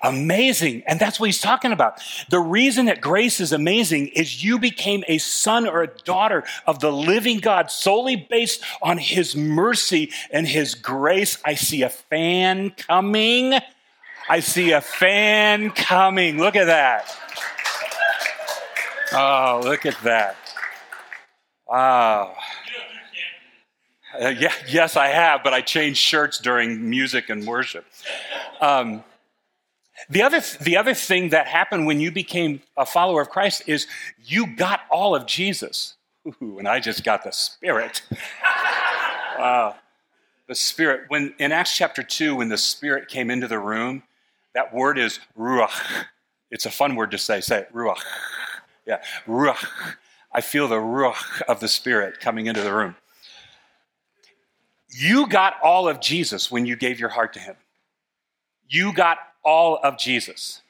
amazing. 0.03 0.81
And 0.87 0.99
that's 0.99 1.19
what 1.19 1.27
he's 1.27 1.39
talking 1.39 1.71
about. 1.71 2.01
The 2.29 2.39
reason 2.39 2.87
that 2.87 3.01
grace 3.01 3.39
is 3.39 3.53
amazing 3.53 4.07
is 4.09 4.43
you 4.43 4.57
became 4.57 5.03
a 5.07 5.19
son 5.19 5.67
or 5.67 5.83
a 5.83 5.95
daughter 6.03 6.43
of 6.65 6.79
the 6.79 6.91
living 6.91 7.37
God 7.37 7.69
solely 7.69 8.15
based 8.15 8.63
on 8.81 8.97
his 8.97 9.35
mercy 9.35 10.11
and 10.31 10.47
his 10.47 10.73
grace. 10.73 11.37
I 11.45 11.53
see 11.53 11.83
a 11.83 11.89
fan 11.89 12.71
coming. 12.71 13.53
I 14.27 14.39
see 14.39 14.71
a 14.71 14.81
fan 14.81 15.69
coming. 15.69 16.39
Look 16.39 16.55
at 16.55 16.65
that. 16.65 17.15
Oh, 19.13 19.61
look 19.63 19.85
at 19.85 20.01
that. 20.01 20.35
Wow. 21.67 22.35
Uh, 24.19 24.29
yeah, 24.29 24.53
yes, 24.67 24.95
I 24.95 25.07
have, 25.07 25.43
but 25.43 25.53
I 25.53 25.61
changed 25.61 25.99
shirts 25.99 26.39
during 26.39 26.89
music 26.89 27.29
and 27.29 27.45
worship. 27.45 27.85
Um, 28.59 29.03
the 30.09 30.23
other, 30.23 30.41
the 30.61 30.77
other 30.77 30.93
thing 30.93 31.29
that 31.29 31.47
happened 31.47 31.85
when 31.85 31.99
you 31.99 32.11
became 32.11 32.61
a 32.75 32.85
follower 32.85 33.21
of 33.21 33.29
Christ 33.29 33.63
is 33.67 33.87
you 34.23 34.55
got 34.55 34.81
all 34.89 35.15
of 35.15 35.25
Jesus. 35.25 35.95
Ooh, 36.27 36.57
and 36.57 36.67
I 36.67 36.79
just 36.79 37.03
got 37.03 37.23
the 37.23 37.31
Spirit. 37.31 38.01
wow. 39.37 39.75
the 40.47 40.55
Spirit, 40.55 41.05
when 41.09 41.33
in 41.37 41.51
Acts 41.51 41.75
chapter 41.75 42.01
2, 42.01 42.35
when 42.35 42.49
the 42.49 42.57
Spirit 42.57 43.07
came 43.09 43.29
into 43.29 43.47
the 43.47 43.59
room, 43.59 44.03
that 44.53 44.73
word 44.73 44.97
is 44.97 45.19
ruach. 45.37 46.05
It's 46.49 46.65
a 46.65 46.71
fun 46.71 46.95
word 46.95 47.11
to 47.11 47.17
say. 47.17 47.41
Say 47.41 47.59
it, 47.59 47.73
ruach. 47.73 48.01
Yeah, 48.85 49.01
ruach. 49.27 49.65
I 50.31 50.41
feel 50.41 50.67
the 50.67 50.75
ruach 50.75 51.41
of 51.43 51.59
the 51.59 51.67
Spirit 51.67 52.19
coming 52.19 52.47
into 52.47 52.61
the 52.61 52.73
room. 52.73 52.95
You 54.89 55.27
got 55.27 55.55
all 55.61 55.87
of 55.87 55.99
Jesus 55.99 56.51
when 56.51 56.65
you 56.65 56.75
gave 56.75 56.99
your 56.99 57.09
heart 57.09 57.33
to 57.33 57.39
Him. 57.39 57.55
You 58.69 58.93
got 58.93 59.17
all 59.43 59.79
of 59.83 59.97
Jesus. 59.97 60.61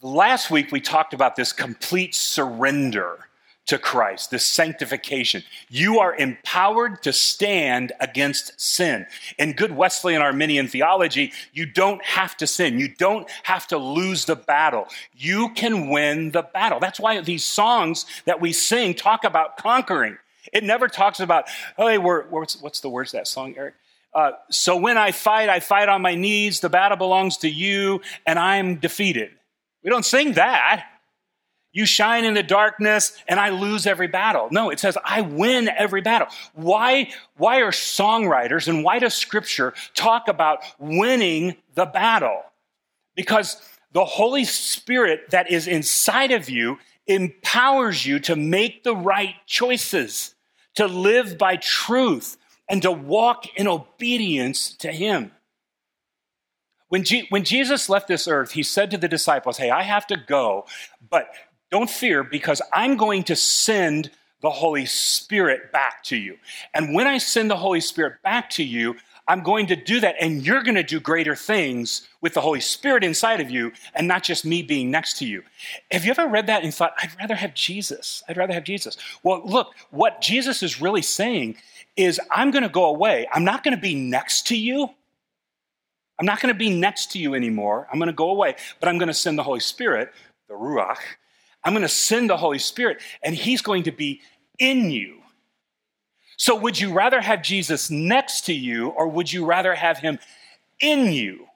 Last 0.00 0.50
week, 0.50 0.70
we 0.70 0.80
talked 0.80 1.12
about 1.12 1.36
this 1.36 1.52
complete 1.52 2.14
surrender 2.14 3.28
to 3.68 3.78
Christ, 3.78 4.30
this 4.30 4.46
sanctification. 4.46 5.44
You 5.68 5.98
are 5.98 6.16
empowered 6.16 7.02
to 7.02 7.12
stand 7.12 7.92
against 8.00 8.58
sin. 8.58 9.06
In 9.38 9.52
good 9.52 9.72
Wesleyan 9.76 10.22
Arminian 10.22 10.68
theology, 10.68 11.32
you 11.52 11.66
don't 11.66 12.02
have 12.02 12.34
to 12.38 12.46
sin. 12.46 12.78
You 12.78 12.88
don't 12.88 13.28
have 13.42 13.66
to 13.66 13.76
lose 13.76 14.24
the 14.24 14.36
battle. 14.36 14.86
You 15.14 15.50
can 15.50 15.90
win 15.90 16.30
the 16.30 16.42
battle. 16.42 16.80
That's 16.80 16.98
why 16.98 17.20
these 17.20 17.44
songs 17.44 18.06
that 18.24 18.40
we 18.40 18.54
sing 18.54 18.94
talk 18.94 19.24
about 19.24 19.58
conquering. 19.58 20.16
It 20.52 20.64
never 20.64 20.88
talks 20.88 21.20
about, 21.20 21.48
hey, 21.76 21.98
we're, 21.98 22.26
what's, 22.28 22.60
what's 22.60 22.80
the 22.80 22.88
words 22.88 23.14
of 23.14 23.20
that 23.20 23.28
song, 23.28 23.54
Eric? 23.56 23.74
Uh, 24.14 24.32
so 24.50 24.76
when 24.76 24.96
I 24.96 25.12
fight, 25.12 25.48
I 25.48 25.60
fight 25.60 25.88
on 25.88 26.02
my 26.02 26.14
knees. 26.14 26.60
The 26.60 26.68
battle 26.68 26.96
belongs 26.96 27.38
to 27.38 27.48
you, 27.48 28.00
and 28.26 28.38
I'm 28.38 28.76
defeated. 28.76 29.30
We 29.84 29.90
don't 29.90 30.04
sing 30.04 30.32
that. 30.32 30.86
You 31.72 31.86
shine 31.86 32.24
in 32.24 32.34
the 32.34 32.42
darkness 32.42 33.12
and 33.28 33.38
I 33.38 33.50
lose 33.50 33.86
every 33.86 34.08
battle. 34.08 34.48
No, 34.50 34.70
it 34.70 34.80
says 34.80 34.96
I 35.04 35.20
win 35.20 35.68
every 35.68 36.00
battle. 36.00 36.28
Why, 36.54 37.12
why 37.36 37.60
are 37.60 37.70
songwriters 37.70 38.68
and 38.68 38.82
why 38.82 38.98
does 38.98 39.14
scripture 39.14 39.74
talk 39.94 40.28
about 40.28 40.60
winning 40.78 41.56
the 41.74 41.84
battle? 41.84 42.42
Because 43.14 43.60
the 43.92 44.04
Holy 44.04 44.44
Spirit 44.44 45.30
that 45.30 45.50
is 45.50 45.68
inside 45.68 46.32
of 46.32 46.48
you 46.48 46.78
empowers 47.06 48.04
you 48.04 48.18
to 48.20 48.34
make 48.34 48.82
the 48.82 48.96
right 48.96 49.34
choices, 49.46 50.34
to 50.78 50.86
live 50.86 51.38
by 51.38 51.56
truth, 51.56 52.36
and 52.68 52.82
to 52.82 52.90
walk 52.90 53.46
in 53.56 53.68
obedience 53.68 54.74
to 54.76 54.90
Him. 54.90 55.32
When, 56.88 57.04
G- 57.04 57.26
when 57.28 57.44
Jesus 57.44 57.88
left 57.88 58.08
this 58.08 58.26
earth, 58.26 58.52
he 58.52 58.62
said 58.62 58.90
to 58.90 58.98
the 58.98 59.08
disciples, 59.08 59.58
Hey, 59.58 59.70
I 59.70 59.82
have 59.82 60.06
to 60.08 60.16
go, 60.16 60.64
but 61.10 61.28
don't 61.70 61.90
fear 61.90 62.24
because 62.24 62.62
I'm 62.72 62.96
going 62.96 63.24
to 63.24 63.36
send 63.36 64.10
the 64.40 64.50
Holy 64.50 64.86
Spirit 64.86 65.72
back 65.72 66.02
to 66.04 66.16
you. 66.16 66.38
And 66.72 66.94
when 66.94 67.06
I 67.06 67.18
send 67.18 67.50
the 67.50 67.56
Holy 67.56 67.80
Spirit 67.80 68.22
back 68.22 68.50
to 68.50 68.64
you, 68.64 68.96
I'm 69.28 69.42
going 69.42 69.66
to 69.66 69.76
do 69.76 70.00
that, 70.00 70.16
and 70.18 70.44
you're 70.44 70.62
going 70.62 70.74
to 70.74 70.82
do 70.82 70.98
greater 70.98 71.36
things 71.36 72.08
with 72.22 72.32
the 72.32 72.40
Holy 72.40 72.60
Spirit 72.60 73.04
inside 73.04 73.40
of 73.40 73.50
you 73.50 73.72
and 73.94 74.08
not 74.08 74.22
just 74.22 74.46
me 74.46 74.62
being 74.62 74.90
next 74.90 75.18
to 75.18 75.26
you. 75.26 75.42
Have 75.90 76.06
you 76.06 76.10
ever 76.10 76.26
read 76.26 76.46
that 76.46 76.64
and 76.64 76.74
thought, 76.74 76.94
I'd 76.96 77.10
rather 77.20 77.34
have 77.34 77.54
Jesus? 77.54 78.22
I'd 78.26 78.38
rather 78.38 78.54
have 78.54 78.64
Jesus. 78.64 78.96
Well, 79.22 79.42
look, 79.44 79.74
what 79.90 80.22
Jesus 80.22 80.62
is 80.62 80.80
really 80.80 81.02
saying 81.02 81.58
is, 81.94 82.18
I'm 82.30 82.50
going 82.50 82.62
to 82.62 82.70
go 82.70 82.86
away. 82.86 83.28
I'm 83.30 83.44
not 83.44 83.62
going 83.62 83.76
to 83.76 83.80
be 83.80 83.94
next 83.94 84.46
to 84.46 84.56
you. 84.56 84.88
I'm 86.18 86.26
not 86.26 86.40
going 86.40 86.52
to 86.52 86.58
be 86.58 86.70
next 86.70 87.12
to 87.12 87.18
you 87.18 87.34
anymore. 87.34 87.86
I'm 87.92 87.98
going 87.98 88.08
to 88.08 88.12
go 88.14 88.30
away, 88.30 88.56
but 88.80 88.88
I'm 88.88 88.98
going 88.98 89.08
to 89.08 89.14
send 89.14 89.38
the 89.38 89.42
Holy 89.42 89.60
Spirit, 89.60 90.10
the 90.48 90.54
Ruach. 90.54 90.98
I'm 91.62 91.74
going 91.74 91.82
to 91.82 91.88
send 91.88 92.30
the 92.30 92.36
Holy 92.36 92.58
Spirit, 92.58 93.02
and 93.22 93.34
He's 93.34 93.60
going 93.60 93.82
to 93.84 93.92
be 93.92 94.22
in 94.58 94.90
you. 94.90 95.18
So, 96.38 96.54
would 96.54 96.78
you 96.78 96.92
rather 96.92 97.20
have 97.20 97.42
Jesus 97.42 97.90
next 97.90 98.42
to 98.46 98.54
you, 98.54 98.90
or 98.90 99.08
would 99.08 99.30
you 99.32 99.44
rather 99.44 99.74
have 99.74 99.98
Him 99.98 100.20
in 100.80 101.12
you? 101.12 101.48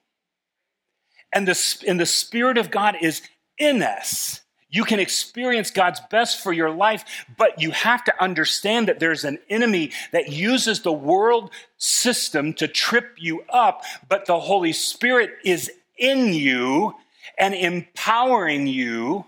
And 1.33 1.47
the, 1.47 1.85
and 1.87 2.01
the 2.01 2.07
Spirit 2.07 2.59
of 2.59 2.71
God 2.71 2.97
is 3.01 3.23
in 3.59 3.81
us. 3.81 4.41
You 4.71 4.83
can 4.85 4.99
experience 4.99 5.71
God's 5.71 6.01
best 6.11 6.43
for 6.43 6.53
your 6.53 6.71
life, 6.71 7.05
but 7.37 7.63
you 7.63 7.71
have 7.71 8.03
to 8.05 8.23
understand 8.23 8.89
that 8.89 8.99
there's 8.99 9.25
an 9.25 9.39
enemy 9.49 9.93
that 10.11 10.33
uses 10.33 10.81
the 10.81 10.93
world 10.93 11.53
system 11.77 12.53
to 12.55 12.67
trip 12.67 13.15
you 13.19 13.45
up, 13.51 13.85
but 14.09 14.27
the 14.27 14.41
Holy 14.41 14.73
Spirit 14.73 15.31
is 15.45 15.71
in 15.97 16.35
you 16.35 16.95
and 17.39 17.55
empowering 17.55 18.67
you 18.67 19.27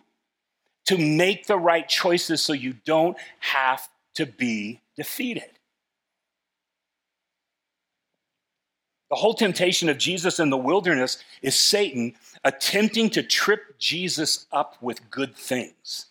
to 0.86 0.98
make 0.98 1.46
the 1.46 1.58
right 1.58 1.88
choices 1.88 2.42
so 2.42 2.52
you 2.52 2.74
don't 2.84 3.16
have 3.38 3.86
to 4.14 4.26
be 4.26 4.80
defeated. 4.96 5.50
The 9.10 9.16
whole 9.16 9.34
temptation 9.34 9.88
of 9.88 9.98
Jesus 9.98 10.40
in 10.40 10.50
the 10.50 10.56
wilderness 10.56 11.22
is 11.42 11.54
Satan 11.54 12.14
attempting 12.42 13.10
to 13.10 13.22
trip 13.22 13.78
Jesus 13.78 14.46
up 14.50 14.76
with 14.80 15.08
good 15.10 15.36
things, 15.36 16.06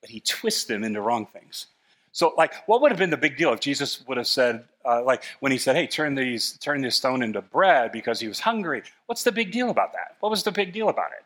but 0.00 0.10
he 0.10 0.20
twists 0.20 0.64
them 0.64 0.82
into 0.82 1.00
wrong 1.00 1.26
things. 1.26 1.66
So, 2.12 2.34
like, 2.36 2.54
what 2.66 2.80
would 2.80 2.90
have 2.90 2.98
been 2.98 3.10
the 3.10 3.16
big 3.16 3.36
deal 3.36 3.52
if 3.52 3.60
Jesus 3.60 4.06
would 4.06 4.18
have 4.18 4.26
said, 4.26 4.64
uh, 4.84 5.02
like, 5.02 5.24
when 5.40 5.50
he 5.50 5.58
said, 5.58 5.76
"Hey, 5.76 5.86
turn 5.86 6.14
these, 6.14 6.58
turn 6.58 6.82
this 6.82 6.96
stone 6.96 7.22
into 7.22 7.40
bread," 7.40 7.90
because 7.90 8.20
he 8.20 8.28
was 8.28 8.40
hungry? 8.40 8.82
What's 9.06 9.24
the 9.24 9.32
big 9.32 9.50
deal 9.50 9.70
about 9.70 9.92
that? 9.94 10.16
What 10.20 10.30
was 10.30 10.42
the 10.42 10.52
big 10.52 10.72
deal 10.72 10.88
about 10.88 11.12
it? 11.12 11.24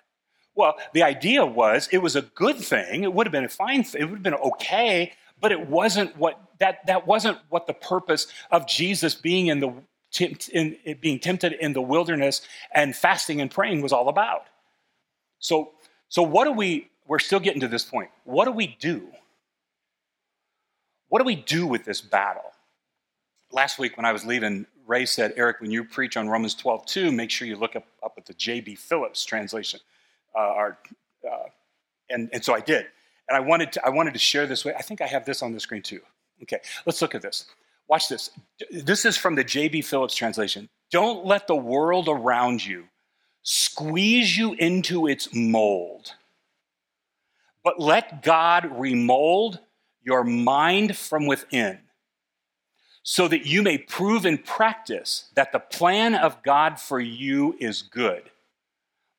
Well, 0.54 0.76
the 0.94 1.02
idea 1.02 1.44
was 1.44 1.88
it 1.92 1.98
was 1.98 2.16
a 2.16 2.22
good 2.22 2.56
thing. 2.56 3.04
It 3.04 3.12
would 3.12 3.26
have 3.26 3.32
been 3.32 3.44
a 3.44 3.48
fine. 3.48 3.84
It 3.94 4.04
would 4.04 4.14
have 4.14 4.22
been 4.22 4.34
okay, 4.34 5.12
but 5.40 5.52
it 5.52 5.68
wasn't 5.68 6.16
what 6.16 6.40
that 6.58 6.86
that 6.86 7.06
wasn't 7.06 7.38
what 7.48 7.66
the 7.66 7.74
purpose 7.74 8.26
of 8.50 8.66
Jesus 8.66 9.14
being 9.14 9.48
in 9.48 9.60
the 9.60 9.72
in, 10.20 10.76
in, 10.84 10.98
being 11.00 11.18
tempted 11.18 11.52
in 11.52 11.72
the 11.72 11.82
wilderness 11.82 12.42
and 12.72 12.94
fasting 12.94 13.40
and 13.40 13.50
praying 13.50 13.82
was 13.82 13.92
all 13.92 14.08
about. 14.08 14.46
So, 15.38 15.72
so 16.08 16.22
what 16.22 16.44
do 16.44 16.52
we, 16.52 16.88
we're 17.06 17.18
still 17.18 17.40
getting 17.40 17.60
to 17.60 17.68
this 17.68 17.84
point. 17.84 18.10
What 18.24 18.46
do 18.46 18.52
we 18.52 18.76
do? 18.80 19.08
What 21.08 21.20
do 21.20 21.24
we 21.24 21.36
do 21.36 21.66
with 21.66 21.84
this 21.84 22.00
battle? 22.00 22.52
Last 23.52 23.78
week 23.78 23.96
when 23.96 24.04
I 24.04 24.12
was 24.12 24.24
leaving, 24.24 24.66
Ray 24.86 25.06
said, 25.06 25.34
Eric, 25.36 25.60
when 25.60 25.70
you 25.70 25.84
preach 25.84 26.16
on 26.16 26.28
Romans 26.28 26.54
12, 26.54 26.86
2, 26.86 27.12
make 27.12 27.30
sure 27.30 27.46
you 27.46 27.56
look 27.56 27.76
up, 27.76 27.86
up 28.02 28.14
at 28.16 28.26
the 28.26 28.34
J.B. 28.34 28.76
Phillips 28.76 29.24
translation. 29.24 29.80
Uh, 30.34 30.38
our, 30.38 30.78
uh, 31.24 31.44
and, 32.10 32.28
and 32.32 32.44
so 32.44 32.54
I 32.54 32.60
did. 32.60 32.86
And 33.28 33.36
I 33.36 33.40
wanted, 33.40 33.72
to, 33.72 33.84
I 33.84 33.90
wanted 33.90 34.14
to 34.14 34.20
share 34.20 34.46
this 34.46 34.64
way. 34.64 34.74
I 34.74 34.82
think 34.82 35.00
I 35.00 35.06
have 35.06 35.24
this 35.24 35.42
on 35.42 35.52
the 35.52 35.60
screen 35.60 35.82
too. 35.82 36.00
Okay, 36.42 36.60
let's 36.84 37.02
look 37.02 37.14
at 37.14 37.22
this. 37.22 37.46
Watch 37.88 38.08
this. 38.08 38.30
This 38.70 39.04
is 39.04 39.16
from 39.16 39.34
the 39.34 39.44
J.B. 39.44 39.82
Phillips 39.82 40.14
translation. 40.14 40.68
Don't 40.90 41.24
let 41.24 41.46
the 41.46 41.56
world 41.56 42.08
around 42.08 42.64
you 42.64 42.84
squeeze 43.42 44.36
you 44.36 44.54
into 44.54 45.06
its 45.06 45.32
mold, 45.32 46.12
but 47.62 47.80
let 47.80 48.22
God 48.22 48.68
remold 48.78 49.60
your 50.02 50.24
mind 50.24 50.96
from 50.96 51.26
within 51.26 51.78
so 53.02 53.28
that 53.28 53.46
you 53.46 53.62
may 53.62 53.78
prove 53.78 54.26
in 54.26 54.36
practice 54.36 55.30
that 55.36 55.52
the 55.52 55.60
plan 55.60 56.16
of 56.16 56.42
God 56.42 56.80
for 56.80 56.98
you 56.98 57.56
is 57.60 57.82
good. 57.82 58.30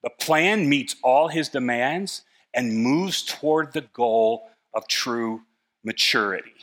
The 0.03 0.09
plan 0.09 0.67
meets 0.67 0.97
all 1.01 1.29
his 1.29 1.47
demands 1.47 2.23
and 2.53 2.77
moves 2.77 3.23
toward 3.23 3.73
the 3.73 3.81
goal 3.93 4.49
of 4.73 4.87
true 4.87 5.41
maturity. 5.83 6.53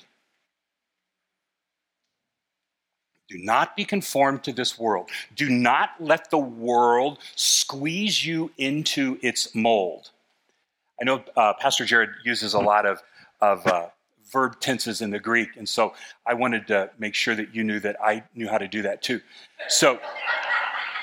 Do 3.29 3.38
not 3.38 3.75
be 3.75 3.85
conformed 3.85 4.44
to 4.44 4.53
this 4.53 4.79
world. 4.79 5.09
Do 5.35 5.49
not 5.49 5.90
let 5.99 6.31
the 6.31 6.38
world 6.38 7.18
squeeze 7.35 8.25
you 8.25 8.51
into 8.59 9.18
its 9.23 9.55
mold. 9.55 10.11
I 11.01 11.05
know 11.05 11.25
uh, 11.37 11.55
Pastor 11.55 11.85
Jared 11.85 12.11
uses 12.25 12.55
a 12.55 12.61
lot 12.61 12.87
of, 12.87 13.03
of 13.40 13.66
uh, 13.66 13.88
verb 14.31 14.61
tenses 14.61 15.01
in 15.01 15.11
the 15.11 15.18
Greek, 15.18 15.57
and 15.57 15.68
so 15.68 15.94
I 16.27 16.35
wanted 16.35 16.66
to 16.68 16.90
make 16.99 17.14
sure 17.14 17.35
that 17.35 17.55
you 17.55 17.64
knew 17.64 17.81
that 17.81 17.97
I 18.01 18.23
knew 18.35 18.49
how 18.49 18.59
to 18.59 18.68
do 18.68 18.83
that 18.83 19.03
too. 19.03 19.20
So, 19.68 19.99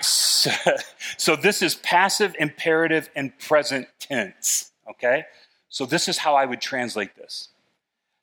so, 0.02 0.52
so 1.18 1.36
this 1.36 1.62
is 1.62 1.76
passive, 1.76 2.36
imperative, 2.40 3.10
and 3.16 3.38
present 3.40 3.88
tense, 4.00 4.71
okay? 4.92 5.26
So 5.70 5.86
this 5.86 6.08
is 6.08 6.18
how 6.18 6.36
I 6.36 6.46
would 6.46 6.62
translate 6.62 7.16
this. 7.16 7.50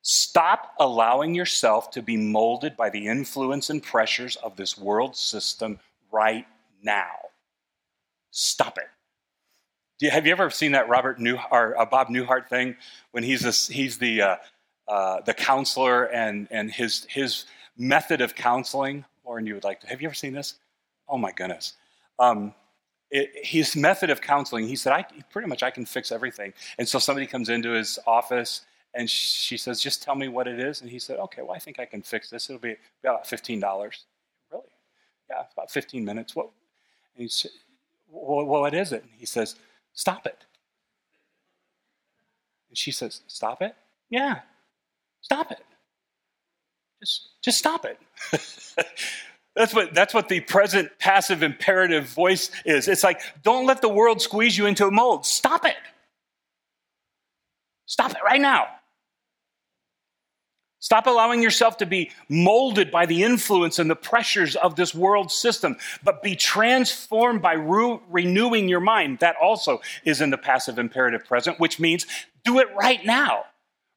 Stop 0.02 0.74
allowing 0.78 1.34
yourself 1.34 1.90
to 1.92 2.02
be 2.02 2.16
molded 2.16 2.76
by 2.76 2.88
the 2.90 3.08
influence 3.08 3.68
and 3.68 3.82
pressures 3.82 4.36
of 4.36 4.56
this 4.56 4.78
world 4.78 5.16
system 5.16 5.80
right 6.12 6.46
now. 6.82 7.10
Stop 8.30 8.78
it. 8.78 8.88
You, 10.00 10.10
have 10.10 10.26
you 10.26 10.32
ever 10.32 10.48
seen 10.50 10.72
that 10.72 10.88
Robert 10.88 11.18
New 11.18 11.38
or 11.50 11.78
uh, 11.78 11.84
Bob 11.84 12.08
Newhart 12.08 12.48
thing 12.48 12.76
when 13.10 13.24
he's 13.24 13.44
a, 13.44 13.72
he's 13.72 13.98
the 13.98 14.22
uh, 14.22 14.36
uh, 14.86 15.20
the 15.22 15.34
counselor 15.34 16.04
and 16.04 16.46
and 16.50 16.70
his 16.70 17.04
his 17.08 17.46
method 17.76 18.20
of 18.20 18.34
counseling? 18.34 19.04
Lauren, 19.26 19.46
you 19.46 19.54
would 19.54 19.64
like 19.64 19.80
to. 19.80 19.88
Have 19.88 20.00
you 20.00 20.06
ever 20.06 20.14
seen 20.14 20.32
this? 20.32 20.54
Oh 21.08 21.18
my 21.18 21.32
goodness. 21.32 21.72
Um, 22.18 22.54
it, 23.10 23.30
his 23.34 23.74
method 23.76 24.10
of 24.10 24.20
counseling, 24.20 24.68
he 24.68 24.76
said, 24.76 24.92
I 24.92 25.04
pretty 25.30 25.48
much 25.48 25.62
I 25.62 25.70
can 25.70 25.86
fix 25.86 26.12
everything. 26.12 26.52
And 26.78 26.88
so 26.88 26.98
somebody 26.98 27.26
comes 27.26 27.48
into 27.48 27.70
his 27.70 27.98
office 28.06 28.62
and 28.94 29.08
she 29.08 29.56
says, 29.56 29.80
just 29.80 30.02
tell 30.02 30.14
me 30.14 30.28
what 30.28 30.46
it 30.48 30.58
is. 30.58 30.80
And 30.80 30.90
he 30.90 30.98
said, 30.98 31.18
okay, 31.18 31.42
well, 31.42 31.52
I 31.52 31.58
think 31.58 31.78
I 31.78 31.84
can 31.84 32.02
fix 32.02 32.30
this. 32.30 32.48
It'll 32.50 32.60
be 32.60 32.76
about 33.02 33.24
$15. 33.24 33.60
Really? 34.50 34.64
Yeah, 35.30 35.42
about 35.52 35.70
15 35.70 36.04
minutes. 36.04 36.34
What? 36.34 36.50
And 37.14 37.22
he 37.22 37.28
said, 37.28 37.50
well, 38.10 38.46
what 38.46 38.74
is 38.74 38.92
it? 38.92 39.02
And 39.02 39.12
he 39.16 39.26
says, 39.26 39.56
Stop 39.92 40.26
it. 40.26 40.44
And 42.68 42.78
she 42.78 42.90
says, 42.90 43.22
Stop 43.26 43.62
it? 43.62 43.74
Yeah, 44.10 44.40
stop 45.20 45.50
it. 45.50 45.60
Just, 47.00 47.28
just 47.42 47.58
stop 47.58 47.84
it. 47.84 47.98
that's, 49.58 49.74
what, 49.74 49.92
that's 49.92 50.14
what 50.14 50.28
the 50.28 50.38
present 50.38 50.88
passive 51.00 51.42
imperative 51.42 52.06
voice 52.06 52.52
is. 52.64 52.86
It's 52.86 53.02
like, 53.02 53.20
don't 53.42 53.66
let 53.66 53.82
the 53.82 53.88
world 53.88 54.22
squeeze 54.22 54.56
you 54.56 54.66
into 54.66 54.86
a 54.86 54.90
mold. 54.90 55.26
Stop 55.26 55.64
it. 55.64 55.74
Stop 57.86 58.12
it 58.12 58.18
right 58.24 58.40
now. 58.40 58.68
Stop 60.78 61.08
allowing 61.08 61.42
yourself 61.42 61.78
to 61.78 61.86
be 61.86 62.12
molded 62.28 62.92
by 62.92 63.04
the 63.04 63.24
influence 63.24 63.80
and 63.80 63.90
the 63.90 63.96
pressures 63.96 64.54
of 64.54 64.76
this 64.76 64.94
world 64.94 65.32
system, 65.32 65.76
but 66.04 66.22
be 66.22 66.36
transformed 66.36 67.42
by 67.42 67.54
re- 67.54 67.98
renewing 68.08 68.68
your 68.68 68.78
mind. 68.78 69.18
That 69.18 69.34
also 69.42 69.80
is 70.04 70.20
in 70.20 70.30
the 70.30 70.38
passive 70.38 70.78
imperative 70.78 71.24
present, 71.24 71.58
which 71.58 71.80
means 71.80 72.06
do 72.44 72.60
it 72.60 72.68
right 72.78 73.04
now. 73.04 73.42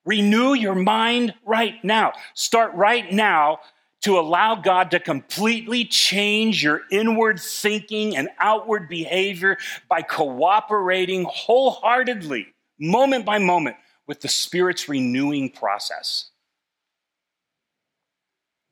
Renew 0.06 0.56
your 0.56 0.74
mind 0.74 1.36
right 1.46 1.76
now. 1.84 2.14
Start 2.34 2.74
right 2.74 3.12
now 3.12 3.60
to 4.02 4.20
allow 4.20 4.56
God 4.56 4.92
to 4.92 5.00
completely 5.00 5.86
change 5.86 6.64
your 6.64 6.82
inward 6.92 7.40
thinking 7.40 8.18
and 8.18 8.30
outward 8.40 8.90
behavior 8.90 9.58
by 9.88 10.02
cooperating 10.02 11.26
wholeheartedly, 11.30 12.48
moment 12.80 13.26
by 13.26 13.38
moment, 13.38 13.78
with 14.08 14.22
the 14.22 14.28
Spirit's 14.28 14.90
renewing 14.90 15.50
process. 15.50 16.32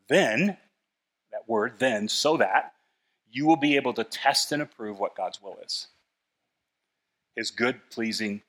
Then, 0.07 0.57
that 1.31 1.47
word 1.47 1.73
then, 1.77 2.07
so 2.07 2.37
that 2.37 2.73
you 3.31 3.45
will 3.45 3.55
be 3.55 3.75
able 3.75 3.93
to 3.93 4.03
test 4.03 4.51
and 4.51 4.61
approve 4.61 4.99
what 4.99 5.15
God's 5.15 5.41
will 5.41 5.59
is 5.63 5.87
His 7.35 7.51
good, 7.51 7.79
pleasing, 7.91 8.41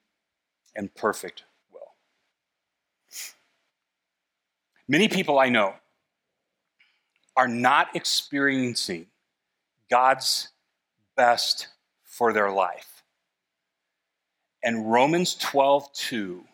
and 0.75 0.93
perfect 0.95 1.45
will. 1.71 1.81
Many 4.89 5.09
people 5.09 5.39
I 5.39 5.51
know 5.51 5.75
are 7.41 7.49
not 7.49 7.97
experiencing 7.97 9.07
God's 9.91 10.49
best 11.17 11.69
for 12.05 12.35
their 12.35 12.51
life. 12.51 13.03
And 14.63 14.93
Romans 14.93 15.37
12, 15.37 15.91
2 15.95 16.45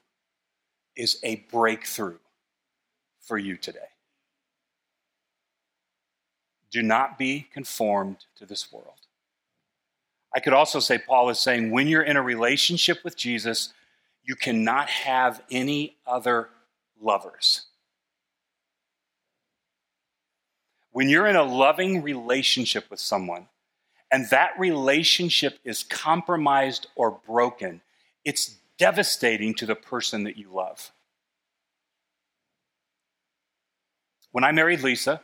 is 0.96 1.18
a 1.24 1.44
breakthrough 1.50 2.18
for 3.20 3.36
you 3.36 3.56
today. 3.56 3.80
Do 6.70 6.82
not 6.82 7.18
be 7.18 7.48
conformed 7.52 8.18
to 8.36 8.46
this 8.46 8.72
world. 8.72 9.00
I 10.36 10.38
could 10.38 10.52
also 10.52 10.78
say, 10.78 10.98
Paul 10.98 11.30
is 11.30 11.40
saying, 11.40 11.72
when 11.72 11.88
you're 11.88 12.02
in 12.02 12.16
a 12.16 12.22
relationship 12.22 13.02
with 13.02 13.16
Jesus, 13.16 13.72
you 14.22 14.36
cannot 14.36 14.88
have 14.88 15.42
any 15.50 15.96
other 16.06 16.50
lovers. 17.02 17.65
When 20.96 21.10
you're 21.10 21.26
in 21.26 21.36
a 21.36 21.42
loving 21.42 22.00
relationship 22.00 22.86
with 22.88 23.00
someone, 23.00 23.48
and 24.10 24.30
that 24.30 24.58
relationship 24.58 25.58
is 25.62 25.84
compromised 25.84 26.86
or 26.96 27.20
broken, 27.26 27.82
it's 28.24 28.56
devastating 28.78 29.52
to 29.56 29.66
the 29.66 29.74
person 29.74 30.24
that 30.24 30.38
you 30.38 30.48
love. 30.50 30.90
When 34.32 34.42
I 34.42 34.52
married 34.52 34.80
Lisa, 34.80 35.20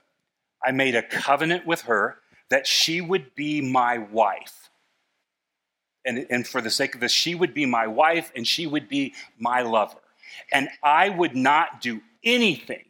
I 0.62 0.72
made 0.72 0.94
a 0.94 1.02
covenant 1.02 1.66
with 1.66 1.80
her 1.82 2.18
that 2.50 2.66
she 2.66 3.00
would 3.00 3.34
be 3.34 3.62
my 3.62 3.96
wife. 3.96 4.68
And, 6.04 6.26
and 6.28 6.46
for 6.46 6.60
the 6.60 6.68
sake 6.68 6.94
of 6.94 7.00
this, 7.00 7.12
she 7.12 7.34
would 7.34 7.54
be 7.54 7.64
my 7.64 7.86
wife 7.86 8.30
and 8.36 8.46
she 8.46 8.66
would 8.66 8.90
be 8.90 9.14
my 9.38 9.62
lover. 9.62 10.00
And 10.52 10.68
I 10.82 11.08
would 11.08 11.34
not 11.34 11.80
do 11.80 12.02
anything 12.22 12.84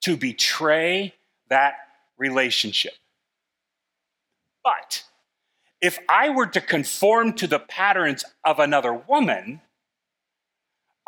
to 0.00 0.16
betray 0.16 1.12
that 1.48 1.74
relationship. 2.16 2.94
But 4.64 5.04
if 5.80 5.98
I 6.08 6.30
were 6.30 6.46
to 6.46 6.60
conform 6.60 7.32
to 7.34 7.46
the 7.46 7.58
patterns 7.58 8.24
of 8.44 8.58
another 8.58 8.92
woman, 8.92 9.60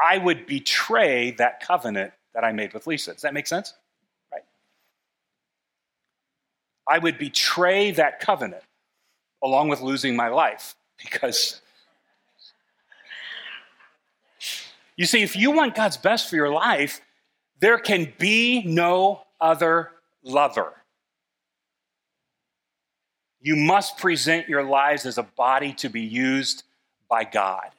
I 0.02 0.18
would 0.18 0.46
betray 0.46 1.32
that 1.32 1.60
covenant 1.60 2.12
that 2.34 2.44
I 2.44 2.52
made 2.52 2.72
with 2.72 2.86
Lisa. 2.86 3.12
Does 3.12 3.22
that 3.22 3.34
make 3.34 3.46
sense? 3.46 3.74
Right. 4.32 4.44
I 6.88 6.98
would 6.98 7.18
betray 7.18 7.90
that 7.92 8.20
covenant 8.20 8.62
along 9.42 9.68
with 9.68 9.80
losing 9.80 10.14
my 10.14 10.28
life 10.28 10.74
because 10.98 11.60
you 14.96 15.06
see, 15.06 15.22
if 15.22 15.34
you 15.34 15.50
want 15.50 15.74
God's 15.74 15.96
best 15.96 16.28
for 16.28 16.36
your 16.36 16.50
life, 16.50 17.00
there 17.58 17.78
can 17.78 18.12
be 18.18 18.62
no 18.64 19.22
other 19.40 19.92
lover. 20.22 20.74
You 23.40 23.56
must 23.56 23.96
present 23.96 24.48
your 24.48 24.62
lives 24.62 25.06
as 25.06 25.16
a 25.16 25.22
body 25.22 25.72
to 25.74 25.88
be 25.88 26.02
used 26.02 26.64
by 27.08 27.24
God, 27.24 27.70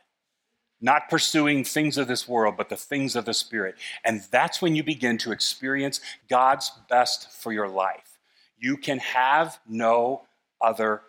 not 0.81 1.09
pursuing 1.09 1.63
things 1.63 1.97
of 1.97 2.07
this 2.07 2.27
world, 2.27 2.55
but 2.57 2.69
the 2.69 2.75
things 2.75 3.15
of 3.15 3.25
the 3.25 3.33
Spirit. 3.33 3.75
And 4.03 4.23
that's 4.31 4.61
when 4.61 4.75
you 4.75 4.83
begin 4.83 5.19
to 5.19 5.31
experience 5.31 6.01
God's 6.29 6.71
best 6.89 7.31
for 7.31 7.53
your 7.53 7.67
life. 7.67 8.19
You 8.57 8.77
can 8.77 8.99
have 8.99 9.59
no 9.67 10.23
other 10.59 11.01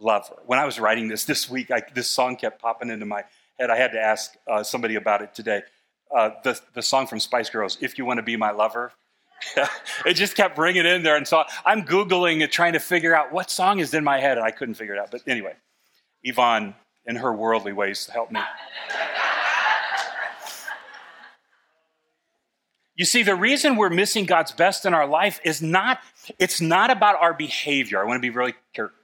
lover. 0.00 0.36
When 0.46 0.58
I 0.58 0.64
was 0.64 0.80
writing 0.80 1.08
this 1.08 1.24
this 1.24 1.48
week, 1.48 1.70
I, 1.70 1.82
this 1.94 2.08
song 2.08 2.36
kept 2.36 2.60
popping 2.60 2.90
into 2.90 3.06
my 3.06 3.24
head. 3.58 3.70
I 3.70 3.76
had 3.76 3.92
to 3.92 4.00
ask 4.00 4.34
uh, 4.48 4.62
somebody 4.64 4.96
about 4.96 5.22
it 5.22 5.34
today. 5.34 5.62
Uh, 6.14 6.30
the, 6.42 6.60
the 6.74 6.82
song 6.82 7.06
from 7.06 7.20
Spice 7.20 7.50
Girls, 7.50 7.78
If 7.80 7.96
You 7.96 8.04
Want 8.04 8.18
to 8.18 8.22
Be 8.22 8.36
My 8.36 8.50
Lover, 8.50 8.92
it 10.06 10.14
just 10.14 10.36
kept 10.36 10.56
bringing 10.56 10.86
in 10.86 11.02
there. 11.02 11.16
And 11.16 11.26
so 11.26 11.44
I'm 11.64 11.82
Googling 11.82 12.42
it, 12.42 12.52
trying 12.52 12.74
to 12.74 12.80
figure 12.80 13.14
out 13.14 13.32
what 13.32 13.50
song 13.50 13.78
is 13.80 13.94
in 13.94 14.04
my 14.04 14.18
head, 14.20 14.38
and 14.38 14.46
I 14.46 14.50
couldn't 14.50 14.74
figure 14.74 14.94
it 14.94 15.00
out. 15.00 15.10
But 15.10 15.22
anyway, 15.26 15.54
Yvonne, 16.22 16.74
in 17.06 17.16
her 17.16 17.32
worldly 17.32 17.72
ways, 17.72 18.06
helped 18.06 18.32
me. 18.32 18.40
You 23.00 23.06
see, 23.06 23.22
the 23.22 23.34
reason 23.34 23.76
we're 23.76 23.88
missing 23.88 24.26
God's 24.26 24.52
best 24.52 24.84
in 24.84 24.92
our 24.92 25.06
life 25.06 25.40
is 25.42 25.62
not, 25.62 26.00
it's 26.38 26.60
not 26.60 26.90
about 26.90 27.16
our 27.16 27.32
behavior. 27.32 27.98
I 27.98 28.04
want 28.04 28.18
to 28.18 28.20
be 28.20 28.28
really 28.28 28.54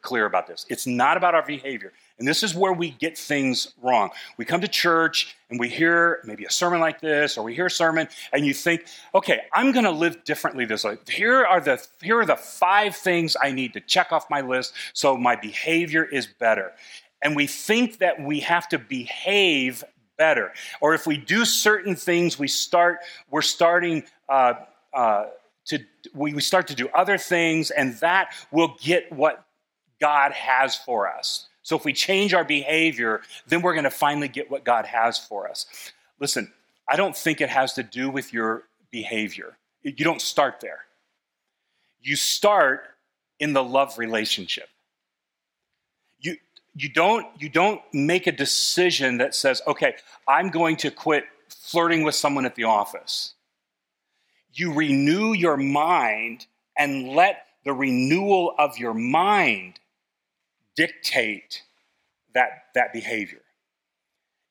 clear 0.02 0.26
about 0.26 0.46
this. 0.46 0.66
It's 0.68 0.86
not 0.86 1.16
about 1.16 1.34
our 1.34 1.46
behavior. 1.46 1.94
And 2.18 2.26
this 2.26 2.42
is 2.42 2.54
where 2.54 2.72
we 2.72 2.90
get 2.90 3.18
things 3.18 3.74
wrong. 3.82 4.10
We 4.38 4.44
come 4.44 4.62
to 4.62 4.68
church 4.68 5.36
and 5.50 5.60
we 5.60 5.68
hear 5.68 6.20
maybe 6.24 6.44
a 6.44 6.50
sermon 6.50 6.80
like 6.80 7.00
this, 7.00 7.36
or 7.36 7.44
we 7.44 7.54
hear 7.54 7.66
a 7.66 7.70
sermon, 7.70 8.08
and 8.32 8.46
you 8.46 8.54
think, 8.54 8.86
okay, 9.14 9.42
I'm 9.52 9.72
going 9.72 9.84
to 9.84 9.90
live 9.90 10.24
differently 10.24 10.64
this 10.64 10.84
way. 10.84 10.96
Here 11.08 11.44
are 11.44 11.60
the 11.60 11.84
here 12.00 12.18
are 12.18 12.26
the 12.26 12.36
five 12.36 12.96
things 12.96 13.36
I 13.40 13.52
need 13.52 13.74
to 13.74 13.80
check 13.80 14.12
off 14.12 14.30
my 14.30 14.40
list 14.40 14.72
so 14.94 15.16
my 15.16 15.36
behavior 15.36 16.04
is 16.04 16.26
better. 16.26 16.72
And 17.22 17.36
we 17.36 17.46
think 17.46 17.98
that 17.98 18.22
we 18.22 18.40
have 18.40 18.68
to 18.70 18.78
behave 18.78 19.84
better, 20.16 20.52
or 20.80 20.94
if 20.94 21.06
we 21.06 21.18
do 21.18 21.44
certain 21.44 21.96
things, 21.96 22.38
we 22.38 22.48
start 22.48 22.98
we're 23.30 23.42
starting. 23.42 24.04
Uh, 24.28 24.54
uh, 24.94 25.26
to 25.66 25.80
we, 26.14 26.32
we 26.32 26.40
start 26.40 26.68
to 26.68 26.74
do 26.74 26.88
other 26.94 27.18
things, 27.18 27.70
and 27.70 27.94
that 27.96 28.32
will 28.50 28.76
get 28.80 29.12
what 29.12 29.44
God 30.00 30.32
has 30.32 30.76
for 30.76 31.12
us. 31.12 31.48
So 31.66 31.74
if 31.74 31.84
we 31.84 31.92
change 31.92 32.32
our 32.32 32.44
behavior, 32.44 33.22
then 33.48 33.60
we're 33.60 33.72
going 33.72 33.82
to 33.82 33.90
finally 33.90 34.28
get 34.28 34.48
what 34.48 34.62
God 34.64 34.86
has 34.86 35.18
for 35.18 35.50
us. 35.50 35.66
Listen, 36.20 36.52
I 36.88 36.94
don't 36.94 37.16
think 37.16 37.40
it 37.40 37.48
has 37.48 37.72
to 37.72 37.82
do 37.82 38.08
with 38.08 38.32
your 38.32 38.62
behavior. 38.92 39.58
You 39.82 40.04
don't 40.04 40.22
start 40.22 40.60
there. 40.60 40.84
You 42.00 42.14
start 42.14 42.84
in 43.40 43.52
the 43.52 43.64
love 43.64 43.98
relationship. 43.98 44.68
You, 46.20 46.36
you, 46.76 46.88
don't, 46.88 47.26
you 47.36 47.48
don't 47.48 47.80
make 47.92 48.28
a 48.28 48.32
decision 48.32 49.18
that 49.18 49.34
says, 49.34 49.60
okay, 49.66 49.96
I'm 50.28 50.50
going 50.50 50.76
to 50.76 50.92
quit 50.92 51.24
flirting 51.48 52.04
with 52.04 52.14
someone 52.14 52.46
at 52.46 52.54
the 52.54 52.62
office. 52.62 53.34
You 54.52 54.72
renew 54.72 55.32
your 55.32 55.56
mind 55.56 56.46
and 56.78 57.08
let 57.08 57.44
the 57.64 57.72
renewal 57.72 58.54
of 58.56 58.78
your 58.78 58.94
mind 58.94 59.80
dictate 60.76 61.62
that, 62.34 62.50
that 62.74 62.92
behavior. 62.92 63.42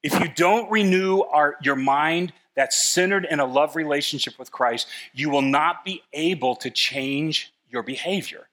If 0.04 0.20
you 0.20 0.28
don't 0.30 0.72
renew 0.72 1.22
our, 1.22 1.56
your 1.64 1.76
mind 1.76 2.34
that's 2.56 2.82
centered 2.82 3.26
in 3.26 3.40
a 3.40 3.46
love 3.46 3.76
relationship 3.76 4.40
with 4.40 4.52
Christ, 4.52 4.88
you 5.14 5.30
will 5.30 5.42
not 5.42 5.86
be 5.86 6.04
able 6.14 6.56
to 6.58 6.72
change 6.72 7.54
your 7.70 7.84
behavior. 7.84 8.48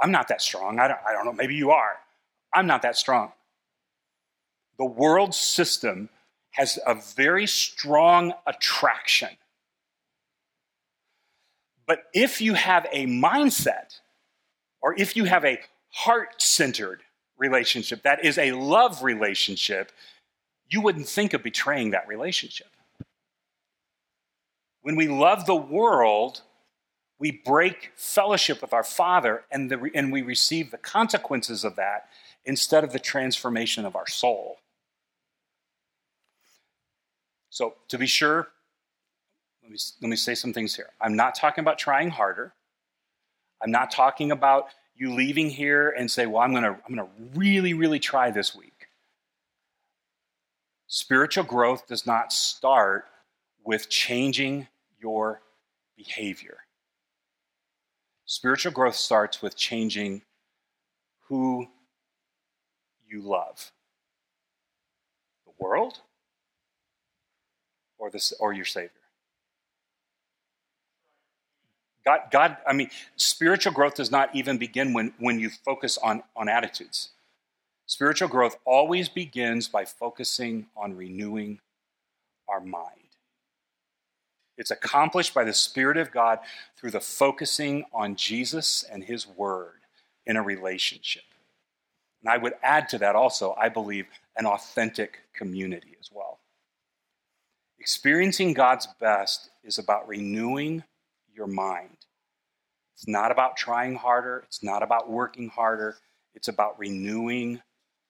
I'm 0.00 0.12
not 0.12 0.28
that 0.28 0.42
strong. 0.42 0.80
I 0.80 0.88
don't, 0.88 1.00
I 1.08 1.12
don't 1.12 1.26
know. 1.26 1.32
Maybe 1.32 1.54
you 1.54 1.70
are. 1.72 1.98
I'm 2.54 2.66
not 2.66 2.82
that 2.82 2.96
strong. 2.96 3.32
The 4.78 4.86
world 4.86 5.34
system 5.34 6.08
has 6.52 6.78
a 6.86 6.94
very 7.16 7.46
strong 7.46 8.34
attraction 8.46 9.30
But 11.86 12.04
if 12.14 12.40
you 12.40 12.54
have 12.54 12.86
a 12.92 13.06
mindset, 13.06 14.00
or 14.82 14.94
if 14.98 15.16
you 15.16 15.24
have 15.24 15.44
a 15.44 15.60
heart 15.90 16.42
centered 16.42 17.02
relationship, 17.38 18.02
that 18.02 18.24
is 18.24 18.36
a 18.38 18.52
love 18.52 19.02
relationship, 19.02 19.92
you 20.68 20.80
wouldn't 20.80 21.08
think 21.08 21.32
of 21.32 21.42
betraying 21.42 21.90
that 21.90 22.08
relationship. 22.08 22.68
When 24.82 24.96
we 24.96 25.06
love 25.06 25.46
the 25.46 25.54
world, 25.54 26.42
we 27.18 27.30
break 27.30 27.92
fellowship 27.94 28.60
with 28.60 28.72
our 28.72 28.82
Father 28.82 29.44
and, 29.50 29.70
the, 29.70 29.90
and 29.94 30.12
we 30.12 30.22
receive 30.22 30.70
the 30.70 30.78
consequences 30.78 31.62
of 31.62 31.76
that 31.76 32.08
instead 32.44 32.82
of 32.82 32.92
the 32.92 32.98
transformation 32.98 33.84
of 33.84 33.94
our 33.94 34.08
soul. 34.08 34.56
So, 37.50 37.74
to 37.88 37.98
be 37.98 38.06
sure, 38.06 38.48
let 39.62 39.70
me, 39.70 39.78
let 40.00 40.08
me 40.08 40.16
say 40.16 40.34
some 40.34 40.52
things 40.52 40.74
here. 40.74 40.88
I'm 41.00 41.14
not 41.14 41.34
talking 41.34 41.62
about 41.62 41.78
trying 41.78 42.10
harder. 42.10 42.54
I'm 43.62 43.70
not 43.70 43.90
talking 43.90 44.32
about 44.32 44.68
you 44.94 45.14
leaving 45.14 45.48
here 45.50 45.90
and 45.90 46.10
say, 46.10 46.26
well, 46.26 46.42
I'm 46.42 46.52
going 46.52 46.64
to 46.64 46.76
I'm 46.86 46.94
going 46.94 47.08
to 47.08 47.38
really, 47.38 47.74
really 47.74 47.98
try 47.98 48.30
this 48.30 48.54
week. 48.54 48.88
Spiritual 50.86 51.44
growth 51.44 51.86
does 51.86 52.06
not 52.06 52.32
start 52.32 53.06
with 53.64 53.88
changing 53.88 54.68
your 55.00 55.40
behavior. 55.96 56.58
Spiritual 58.26 58.72
growth 58.72 58.96
starts 58.96 59.40
with 59.40 59.56
changing 59.56 60.22
who 61.28 61.66
you 63.06 63.22
love 63.22 63.72
the 65.46 65.52
world 65.58 66.00
or, 67.98 68.10
this, 68.10 68.32
or 68.40 68.52
your 68.52 68.64
Savior. 68.64 69.01
God, 72.04 72.20
God, 72.30 72.56
I 72.66 72.72
mean, 72.72 72.90
spiritual 73.16 73.72
growth 73.72 73.94
does 73.94 74.10
not 74.10 74.34
even 74.34 74.58
begin 74.58 74.92
when, 74.92 75.12
when 75.18 75.38
you 75.38 75.50
focus 75.50 75.98
on, 75.98 76.22
on 76.36 76.48
attitudes. 76.48 77.10
Spiritual 77.86 78.28
growth 78.28 78.56
always 78.64 79.08
begins 79.08 79.68
by 79.68 79.84
focusing 79.84 80.66
on 80.76 80.96
renewing 80.96 81.60
our 82.48 82.60
mind. 82.60 82.96
It's 84.58 84.70
accomplished 84.70 85.34
by 85.34 85.44
the 85.44 85.52
Spirit 85.52 85.96
of 85.96 86.10
God 86.10 86.38
through 86.76 86.90
the 86.90 87.00
focusing 87.00 87.84
on 87.92 88.16
Jesus 88.16 88.84
and 88.90 89.04
His 89.04 89.26
Word 89.26 89.80
in 90.26 90.36
a 90.36 90.42
relationship. 90.42 91.24
And 92.22 92.30
I 92.32 92.36
would 92.36 92.54
add 92.62 92.88
to 92.90 92.98
that 92.98 93.16
also, 93.16 93.54
I 93.60 93.68
believe, 93.68 94.06
an 94.36 94.46
authentic 94.46 95.20
community 95.34 95.96
as 96.00 96.10
well. 96.12 96.38
Experiencing 97.78 98.52
God's 98.52 98.86
best 99.00 99.50
is 99.64 99.78
about 99.78 100.06
renewing 100.06 100.84
your 101.34 101.46
mind. 101.46 101.96
It's 102.94 103.08
not 103.08 103.32
about 103.32 103.56
trying 103.56 103.96
harder, 103.96 104.44
it's 104.46 104.62
not 104.62 104.82
about 104.82 105.10
working 105.10 105.48
harder, 105.48 105.96
it's 106.34 106.48
about 106.48 106.78
renewing 106.78 107.60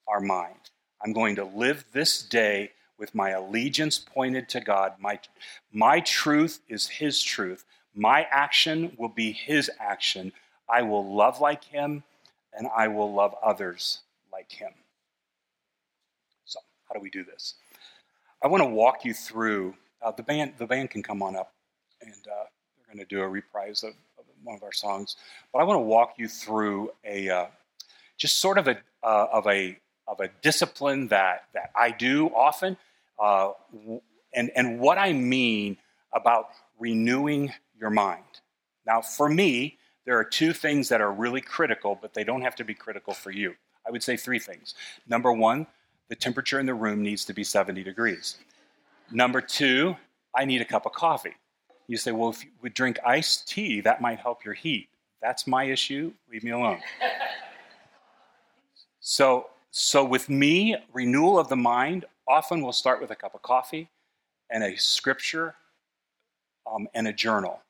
our 0.06 0.20
mind. 0.20 0.70
I'm 1.02 1.12
going 1.12 1.36
to 1.36 1.44
live 1.44 1.84
this 1.92 2.22
day 2.22 2.72
with 2.98 3.14
my 3.14 3.30
allegiance 3.30 3.98
pointed 3.98 4.48
to 4.50 4.60
God. 4.60 4.94
My, 5.00 5.18
my 5.72 6.00
truth 6.00 6.60
is 6.68 6.88
His 6.88 7.22
truth. 7.22 7.64
My 7.94 8.26
action 8.30 8.92
will 8.96 9.08
be 9.08 9.32
His 9.32 9.70
action. 9.80 10.32
I 10.68 10.82
will 10.82 11.14
love 11.14 11.40
like 11.40 11.64
Him, 11.64 12.04
and 12.52 12.68
I 12.76 12.88
will 12.88 13.12
love 13.12 13.34
others 13.42 14.00
like 14.32 14.52
Him. 14.52 14.72
So, 16.44 16.60
how 16.88 16.94
do 16.94 17.00
we 17.00 17.10
do 17.10 17.24
this? 17.24 17.54
I 18.42 18.48
want 18.48 18.62
to 18.62 18.68
walk 18.68 19.04
you 19.04 19.14
through. 19.14 19.74
Uh, 20.00 20.12
the 20.12 20.22
band, 20.22 20.54
the 20.58 20.66
band 20.66 20.90
can 20.90 21.02
come 21.02 21.22
on 21.22 21.36
up, 21.36 21.52
and 22.00 22.26
uh, 22.28 22.44
going 22.92 23.04
to 23.04 23.14
do 23.14 23.20
a 23.20 23.28
reprise 23.28 23.82
of, 23.82 23.90
of, 24.18 24.24
one 24.44 24.56
of 24.56 24.62
our 24.62 24.72
songs. 24.72 25.16
But 25.52 25.60
I 25.60 25.64
want 25.64 25.76
to 25.76 25.82
walk 25.82 26.14
you 26.18 26.28
through 26.28 26.90
a 27.04 27.28
uh, 27.28 27.46
just 28.16 28.40
sort 28.40 28.58
of 28.58 28.68
a 28.68 28.78
uh, 29.02 29.26
of 29.32 29.46
a 29.46 29.78
of 30.08 30.20
a 30.20 30.28
discipline 30.42 31.08
that 31.08 31.44
that 31.54 31.70
I 31.76 31.90
do 31.90 32.28
often, 32.28 32.76
uh, 33.18 33.52
and 34.34 34.50
and 34.56 34.80
what 34.80 34.98
I 34.98 35.12
mean 35.12 35.76
about 36.12 36.48
renewing 36.78 37.52
your 37.78 37.90
mind. 37.90 38.24
Now, 38.84 39.00
for 39.00 39.28
me, 39.28 39.78
there 40.04 40.18
are 40.18 40.24
two 40.24 40.52
things 40.52 40.88
that 40.88 41.00
are 41.00 41.12
really 41.12 41.40
critical, 41.40 41.96
but 42.00 42.14
they 42.14 42.24
don't 42.24 42.42
have 42.42 42.56
to 42.56 42.64
be 42.64 42.74
critical 42.74 43.14
for 43.14 43.30
you. 43.30 43.54
I 43.86 43.90
would 43.90 44.02
say 44.02 44.16
three 44.16 44.38
things. 44.38 44.74
Number 45.08 45.32
one, 45.32 45.66
the 46.08 46.16
temperature 46.16 46.58
in 46.58 46.66
the 46.66 46.74
room 46.74 47.02
needs 47.02 47.24
to 47.26 47.32
be 47.32 47.44
70 47.44 47.82
degrees. 47.82 48.36
Number 49.10 49.40
two, 49.40 49.96
I 50.34 50.44
need 50.44 50.60
a 50.60 50.64
cup 50.64 50.86
of 50.86 50.92
coffee. 50.92 51.34
You 51.86 51.96
say, 51.96 52.12
well, 52.12 52.30
if 52.30 52.44
you 52.44 52.50
would 52.62 52.74
drink 52.74 52.98
iced 53.04 53.48
tea, 53.48 53.80
that 53.82 54.00
might 54.00 54.18
help 54.18 54.44
your 54.44 54.54
heat. 54.54 54.88
That's 55.20 55.46
my 55.46 55.64
issue. 55.64 56.12
Leave 56.30 56.44
me 56.44 56.50
alone. 56.50 56.80
so, 59.00 59.48
so 59.70 60.04
with 60.04 60.28
me, 60.28 60.76
renewal 60.92 61.38
of 61.38 61.48
the 61.48 61.56
mind 61.56 62.04
often 62.28 62.62
will 62.62 62.72
start 62.72 63.00
with 63.00 63.10
a 63.10 63.16
cup 63.16 63.34
of 63.34 63.42
coffee 63.42 63.88
and 64.50 64.62
a 64.62 64.76
scripture 64.76 65.54
um, 66.72 66.88
and 66.94 67.08
a 67.08 67.12
journal. 67.12 67.60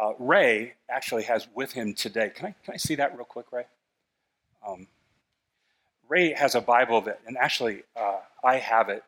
Uh, 0.00 0.12
Ray 0.18 0.74
actually 0.88 1.24
has 1.24 1.48
with 1.54 1.72
him 1.72 1.94
today. 1.94 2.30
Can 2.34 2.46
I, 2.46 2.54
can 2.64 2.74
I 2.74 2.76
see 2.76 2.94
that 2.94 3.16
real 3.16 3.24
quick, 3.24 3.52
Ray? 3.52 3.64
Um, 4.66 4.86
Ray 6.08 6.32
has 6.32 6.54
a 6.54 6.60
Bible 6.60 7.00
that, 7.02 7.20
and 7.26 7.36
actually, 7.36 7.82
uh, 7.96 8.18
I 8.42 8.56
have 8.56 8.88
it 8.88 9.04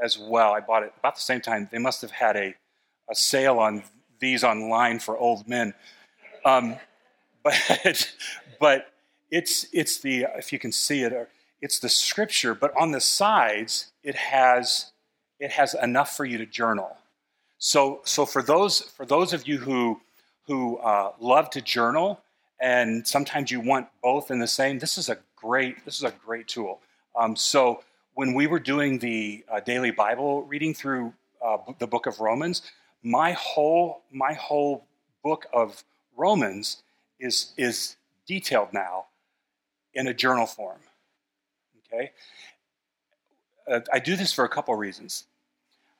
as 0.00 0.18
well. 0.18 0.52
I 0.52 0.60
bought 0.60 0.82
it 0.82 0.92
about 0.98 1.16
the 1.16 1.22
same 1.22 1.40
time. 1.40 1.68
They 1.70 1.78
must 1.78 2.02
have 2.02 2.10
had 2.10 2.36
a, 2.36 2.54
a 3.10 3.14
sale 3.14 3.58
on 3.58 3.82
these 4.20 4.44
online 4.44 4.98
for 4.98 5.16
old 5.16 5.48
men. 5.48 5.74
Um, 6.44 6.76
but, 7.42 8.12
but 8.60 8.92
it's, 9.30 9.66
it's 9.72 9.98
the, 9.98 10.26
if 10.36 10.52
you 10.52 10.58
can 10.58 10.72
see 10.72 11.02
it, 11.02 11.28
it's 11.60 11.78
the 11.78 11.88
scripture, 11.88 12.54
but 12.54 12.72
on 12.76 12.92
the 12.92 13.00
sides, 13.00 13.92
it 14.02 14.14
has, 14.14 14.92
it 15.40 15.52
has 15.52 15.74
enough 15.74 16.16
for 16.16 16.24
you 16.24 16.38
to 16.38 16.46
journal. 16.46 16.96
So, 17.58 18.00
so 18.04 18.24
for, 18.24 18.42
those, 18.42 18.80
for 18.80 19.04
those 19.04 19.32
of 19.32 19.48
you 19.48 19.58
who, 19.58 20.00
who 20.46 20.78
uh, 20.78 21.12
love 21.20 21.50
to 21.50 21.60
journal, 21.60 22.20
and 22.60 23.06
sometimes 23.06 23.50
you 23.50 23.60
want 23.60 23.88
both 24.02 24.30
in 24.30 24.38
the 24.38 24.46
same, 24.46 24.78
this 24.78 24.98
is 24.98 25.08
a 25.08 25.18
great, 25.36 25.84
this 25.84 25.96
is 25.96 26.04
a 26.04 26.12
great 26.24 26.48
tool. 26.48 26.80
Um, 27.16 27.36
so 27.36 27.82
when 28.14 28.34
we 28.34 28.46
were 28.46 28.60
doing 28.60 28.98
the 28.98 29.44
uh, 29.50 29.60
daily 29.60 29.90
Bible 29.90 30.42
reading 30.42 30.74
through 30.74 31.12
uh, 31.44 31.58
the 31.78 31.86
book 31.86 32.06
of 32.06 32.20
Romans, 32.20 32.62
my 33.08 33.32
whole 33.32 34.02
my 34.12 34.34
whole 34.34 34.84
book 35.24 35.46
of 35.52 35.82
Romans 36.16 36.82
is 37.18 37.54
is 37.56 37.96
detailed 38.26 38.72
now 38.72 39.06
in 39.94 40.06
a 40.06 40.14
journal 40.14 40.46
form. 40.46 40.80
Okay, 41.86 42.12
uh, 43.70 43.80
I 43.92 43.98
do 43.98 44.14
this 44.14 44.32
for 44.32 44.44
a 44.44 44.48
couple 44.48 44.74
reasons. 44.74 45.24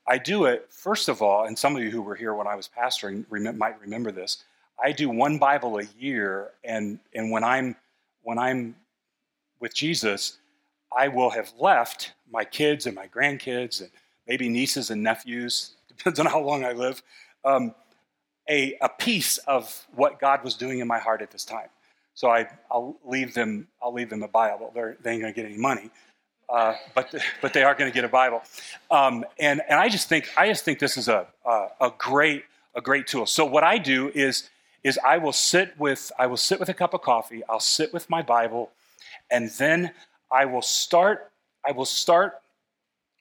I 0.07 0.19
do 0.19 0.45
it 0.45 0.67
first 0.69 1.09
of 1.09 1.23
all, 1.23 1.47
and 1.47 1.59
some 1.59 1.77
of 1.77 1.83
you 1.83 1.91
who 1.91 2.03
were 2.03 2.15
here 2.15 2.35
when 2.35 2.47
I 2.47 2.55
was 2.55 2.69
pastoring 2.69 3.25
rem- 3.31 3.57
might 3.57 3.81
remember 3.81 4.13
this. 4.13 4.45
I 4.83 4.93
do 4.93 5.09
one 5.09 5.39
Bible 5.39 5.79
a 5.79 5.85
year, 5.99 6.51
and 6.63 6.99
and 7.15 7.31
when 7.31 7.43
I'm 7.43 7.75
when 8.23 8.39
I'm 8.39 8.77
with 9.61 9.75
Jesus, 9.75 10.37
I 10.97 11.09
will 11.09 11.31
have 11.31 11.53
left 11.59 12.13
my 12.31 12.45
kids 12.45 12.85
and 12.85 12.95
my 12.95 13.09
grandkids 13.09 13.81
and 13.81 13.91
maybe 14.27 14.51
nieces 14.51 14.91
and 14.91 15.03
nephews, 15.03 15.75
depends 15.99 16.19
on 16.21 16.27
how 16.27 16.41
long 16.41 16.65
I 16.65 16.73
live, 16.73 17.03
um, 17.45 17.75
a, 18.49 18.77
a 18.81 18.89
piece 18.89 19.39
of 19.39 19.87
what 19.95 20.19
God 20.19 20.43
was 20.43 20.55
doing 20.55 20.79
in 20.79 20.89
my 20.89 20.99
heart 20.99 21.21
at 21.21 21.31
this 21.31 21.45
time. 21.45 21.69
So 22.15 22.31
I, 22.31 22.49
will 22.73 22.99
leave 23.05 23.35
them. 23.35 23.69
I'll 23.83 23.93
leave 23.93 24.11
them 24.11 24.23
a 24.23 24.29
Bible. 24.29 24.73
They're, 24.75 24.97
they 25.03 25.13
ain't 25.13 25.21
going 25.21 25.33
to 25.33 25.41
get 25.41 25.49
any 25.49 25.59
money, 25.59 25.91
uh, 26.49 26.75
but 26.95 27.15
but 27.43 27.53
they 27.53 27.63
are 27.63 27.75
going 27.75 27.91
to 27.91 27.95
get 27.95 28.05
a 28.05 28.09
Bible. 28.09 28.43
Um, 28.91 29.25
and 29.39 29.61
and 29.69 29.79
I 29.79 29.89
just 29.89 30.09
think 30.09 30.29
I 30.37 30.49
just 30.49 30.65
think 30.65 30.79
this 30.79 30.97
is 30.97 31.09
a, 31.09 31.27
a 31.45 31.67
a 31.81 31.93
great 31.97 32.45
a 32.75 32.81
great 32.81 33.07
tool. 33.07 33.27
So 33.27 33.45
what 33.45 33.63
I 33.63 33.79
do 33.79 34.11
is 34.15 34.51
is 34.83 34.99
I 35.07 35.19
will 35.19 35.33
sit 35.33 35.79
with 35.79 36.11
I 36.19 36.27
will 36.27 36.37
sit 36.37 36.59
with 36.59 36.69
a 36.69 36.75
cup 36.75 36.93
of 36.93 37.03
coffee. 37.03 37.43
I'll 37.49 37.61
sit 37.61 37.93
with 37.93 38.11
my 38.11 38.23
Bible, 38.23 38.73
and 39.31 39.51
then 39.51 39.93
I 40.31 40.45
will 40.45 40.63
start, 40.63 41.33
I 41.65 41.73
will 41.73 41.85
start 41.85 42.41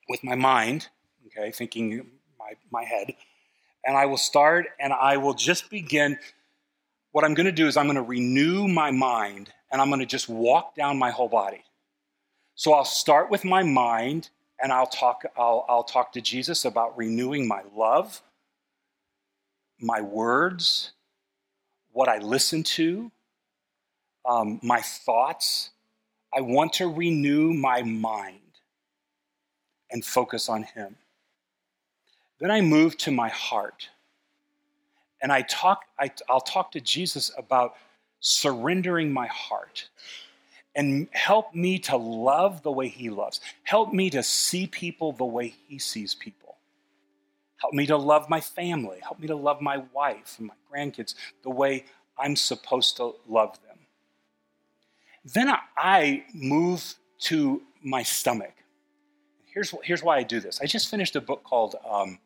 with 0.10 0.24
my 0.24 0.36
mind, 0.36 0.88
okay, 1.28 1.52
thinking 1.52 2.06
my, 2.48 2.82
my 2.82 2.86
head, 2.86 3.14
and 3.86 3.96
I 3.96 4.06
will 4.06 4.18
start 4.18 4.68
and 4.80 4.94
I 4.94 5.18
will 5.18 5.34
just 5.34 5.70
begin. 5.70 6.18
What 7.12 7.24
I'm 7.24 7.34
going 7.34 7.46
to 7.46 7.52
do 7.52 7.68
is 7.68 7.78
I'm 7.78 7.86
going 7.86 7.96
to 7.96 8.02
renew 8.02 8.68
my 8.68 8.92
mind 8.92 9.52
and 9.72 9.82
I'm 9.82 9.90
going 9.90 10.00
to 10.00 10.06
just 10.06 10.30
walk 10.30 10.76
down 10.76 10.98
my 10.98 11.10
whole 11.10 11.30
body. 11.30 11.64
So 12.56 12.74
I'll 12.74 12.86
start 12.86 13.30
with 13.30 13.44
my 13.44 13.64
mind 13.64 14.30
and 14.62 14.72
I'll 14.72 14.88
talk, 14.88 15.24
I'll, 15.38 15.66
I'll 15.70 15.84
talk 15.84 16.12
to 16.14 16.22
Jesus 16.22 16.66
about 16.66 16.98
renewing 16.98 17.48
my 17.48 17.62
love, 17.76 18.22
my 19.80 20.02
words, 20.02 20.92
what 21.92 22.10
I 22.10 22.18
listen 22.18 22.64
to, 22.64 23.12
um, 24.28 24.60
my 24.62 24.82
thoughts, 24.82 25.72
I 26.36 26.42
want 26.42 26.74
to 26.74 26.88
renew 26.88 27.54
my 27.54 27.84
mind 27.84 28.40
and 29.90 30.04
focus 30.04 30.50
on 30.50 30.64
Him. 30.64 30.98
Then 32.40 32.52
I 32.52 32.62
move 32.62 32.98
to 33.00 33.12
my 33.12 33.30
heart. 33.30 33.90
and 35.22 35.32
I 35.32 35.42
talk, 35.44 35.86
I, 36.00 36.12
I'll 36.30 36.42
talk 36.42 36.72
to 36.74 36.82
Jesus 36.82 37.32
about 37.38 37.76
surrendering 38.20 39.12
my 39.12 39.28
heart 39.28 39.90
and 40.76 41.08
help 41.12 41.56
me 41.56 41.80
to 41.80 41.98
love 41.98 42.62
the 42.64 42.72
way 42.72 42.88
he 42.88 43.10
loves. 43.10 43.42
Help 43.64 43.94
me 43.94 44.10
to 44.12 44.22
see 44.24 44.68
people 44.68 45.12
the 45.12 45.26
way 45.26 45.56
he 45.68 45.80
sees 45.80 46.14
people. 46.14 46.58
Help 47.58 47.74
me 47.74 47.88
to 47.88 47.98
love 47.98 48.30
my 48.30 48.42
family. 48.42 49.00
Help 49.02 49.20
me 49.20 49.28
to 49.28 49.36
love 49.36 49.62
my 49.62 49.84
wife 49.94 50.36
and 50.38 50.48
my 50.48 50.54
grandkids 50.72 51.16
the 51.44 51.50
way 51.50 51.86
I'm 52.18 52.36
supposed 52.36 52.98
to 52.98 53.16
love 53.28 53.58
them. 53.68 53.78
Then 55.26 55.54
I 55.78 56.26
move 56.34 56.96
to 57.22 57.62
my 57.84 58.04
stomach. 58.04 58.54
Here's, 59.46 59.74
here's 59.84 60.04
why 60.04 60.18
I 60.18 60.24
do 60.24 60.40
this. 60.40 60.62
I 60.62 60.66
just 60.68 60.90
finished 60.90 61.16
a 61.16 61.22
book 61.22 61.44
called 61.44 61.76
um, 61.90 62.20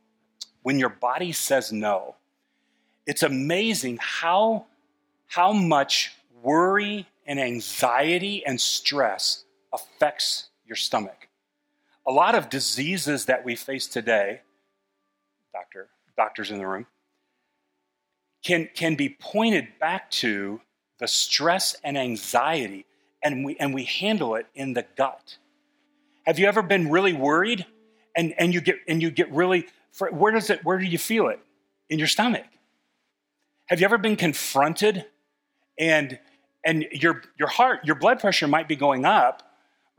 When 0.64 0.80
Your 0.80 0.90
Body 0.90 1.32
Says 1.32 1.72
No. 1.72 2.16
It's 3.06 3.24
amazing 3.24 4.00
how, 4.00 4.66
how 5.28 5.54
much 5.54 6.14
worry 6.44 7.08
and 7.26 7.40
anxiety 7.40 8.46
and 8.46 8.60
stress 8.60 9.44
affects 9.74 10.50
your 10.66 10.76
stomach. 10.76 11.28
A 12.06 12.12
lot 12.12 12.36
of 12.36 12.50
diseases 12.50 13.26
that 13.26 13.44
we 13.44 13.56
face 13.56 13.88
today, 13.88 14.42
doctor, 15.54 15.90
doctors 16.18 16.52
in 16.52 16.58
the 16.58 16.68
room, 16.68 16.88
can, 18.44 18.70
can 18.74 18.96
be 18.96 19.10
pointed 19.10 19.68
back 19.80 20.10
to 20.12 20.62
the 21.00 21.08
stress 21.08 21.76
and 21.84 21.98
anxiety, 21.98 22.86
and 23.24 23.46
we, 23.46 23.56
and 23.58 23.74
we 23.74 23.84
handle 23.84 24.36
it 24.36 24.48
in 24.56 24.74
the 24.74 24.86
gut. 24.96 25.38
Have 26.24 26.38
you 26.38 26.46
ever 26.46 26.62
been 26.62 26.90
really 26.90 27.14
worried 27.14 27.66
and, 28.16 28.34
and 28.38 28.54
you 28.54 28.62
get 28.62 28.78
and 28.88 29.02
you 29.02 29.10
get 29.10 29.32
really 29.32 29.68
where 30.00 30.32
does 30.32 30.50
it 30.50 30.64
where 30.64 30.78
do 30.78 30.86
you 30.86 30.98
feel 30.98 31.28
it? 31.28 31.40
In 31.90 32.00
your 32.00 32.08
stomach. 32.08 32.46
Have 33.68 33.80
you 33.80 33.86
ever 33.86 33.98
been 33.98 34.16
confronted 34.16 35.06
and 35.78 36.20
and 36.64 36.86
your 36.92 37.24
your 37.38 37.48
heart, 37.48 37.86
your 37.86 37.96
blood 37.96 38.20
pressure 38.20 38.48
might 38.48 38.68
be 38.68 38.76
going 38.76 39.06
up, 39.06 39.44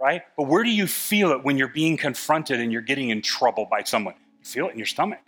right? 0.00 0.22
But 0.36 0.44
where 0.44 0.62
do 0.62 0.70
you 0.70 0.86
feel 0.86 1.32
it 1.32 1.44
when 1.44 1.56
you're 1.58 1.68
being 1.68 1.96
confronted 1.96 2.60
and 2.60 2.72
you're 2.72 2.82
getting 2.82 3.10
in 3.10 3.22
trouble 3.22 3.66
by 3.70 3.82
someone? 3.82 4.14
You 4.38 4.44
feel 4.44 4.68
it 4.68 4.72
in 4.72 4.78
your 4.78 4.86
stomach. 4.86 5.20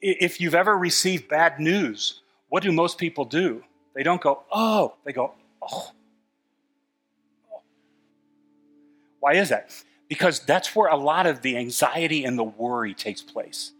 If 0.00 0.40
you've 0.40 0.54
ever 0.54 0.76
received 0.76 1.28
bad 1.28 1.58
news, 1.58 2.22
what 2.48 2.62
do 2.62 2.70
most 2.70 2.98
people 2.98 3.24
do? 3.24 3.64
They 3.94 4.02
don't 4.04 4.20
go, 4.20 4.44
"Oh," 4.52 4.94
they 5.04 5.12
go, 5.12 5.34
"Oh." 5.60 5.92
Why 9.20 9.34
is 9.34 9.48
that? 9.48 9.72
Because 10.08 10.40
that's 10.40 10.74
where 10.74 10.88
a 10.88 10.96
lot 10.96 11.26
of 11.26 11.42
the 11.42 11.56
anxiety 11.56 12.24
and 12.24 12.38
the 12.38 12.44
worry 12.44 12.94
takes 12.94 13.22
place. 13.22 13.72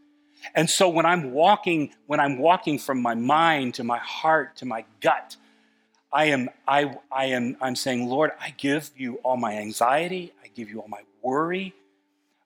And 0.54 0.68
so 0.68 0.88
when 0.88 1.06
I'm 1.06 1.32
walking, 1.32 1.94
when 2.06 2.20
I'm 2.20 2.38
walking 2.38 2.78
from 2.78 3.00
my 3.02 3.14
mind 3.14 3.74
to 3.74 3.84
my 3.84 3.98
heart 3.98 4.56
to 4.56 4.66
my 4.66 4.84
gut, 5.00 5.36
I 6.12 6.26
am, 6.26 6.48
I, 6.66 6.96
I 7.10 7.26
am, 7.26 7.56
I'm 7.60 7.76
saying, 7.76 8.08
Lord, 8.08 8.32
I 8.40 8.50
give 8.56 8.90
you 8.96 9.16
all 9.16 9.36
my 9.36 9.54
anxiety. 9.54 10.32
I 10.42 10.48
give 10.48 10.70
you 10.70 10.80
all 10.80 10.88
my 10.88 11.02
worry. 11.22 11.74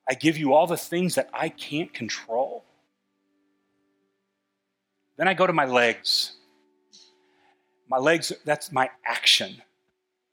I 0.08 0.14
give 0.14 0.36
you 0.36 0.52
all 0.52 0.66
the 0.66 0.76
things 0.76 1.14
that 1.14 1.28
I 1.32 1.48
can't 1.48 1.92
control. 1.92 2.64
Then 5.16 5.28
I 5.28 5.34
go 5.34 5.46
to 5.46 5.52
my 5.52 5.64
legs. 5.64 6.32
My 7.88 7.98
legs, 7.98 8.32
that's 8.44 8.72
my 8.72 8.90
action. 9.06 9.62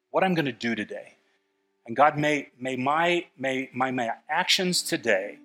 What 0.09 0.23
I'm 0.23 0.33
going 0.33 0.45
to 0.45 0.51
do 0.51 0.73
today. 0.73 1.18
And 1.89 1.95
God, 1.95 2.19
may, 2.19 2.49
may, 2.59 2.75
my, 2.75 3.25
may, 3.35 3.67
my, 3.73 3.89
my 3.89 4.11
actions 4.29 4.83
today 4.83 5.39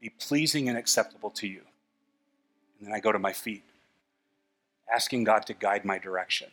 be 0.00 0.08
pleasing 0.08 0.68
and 0.68 0.76
acceptable 0.76 1.30
to 1.30 1.46
you. 1.46 1.60
And 2.76 2.88
then 2.88 2.92
I 2.92 2.98
go 2.98 3.12
to 3.12 3.20
my 3.20 3.32
feet, 3.32 3.62
asking 4.92 5.22
God 5.22 5.46
to 5.46 5.54
guide 5.54 5.84
my 5.84 5.96
direction. 5.96 6.48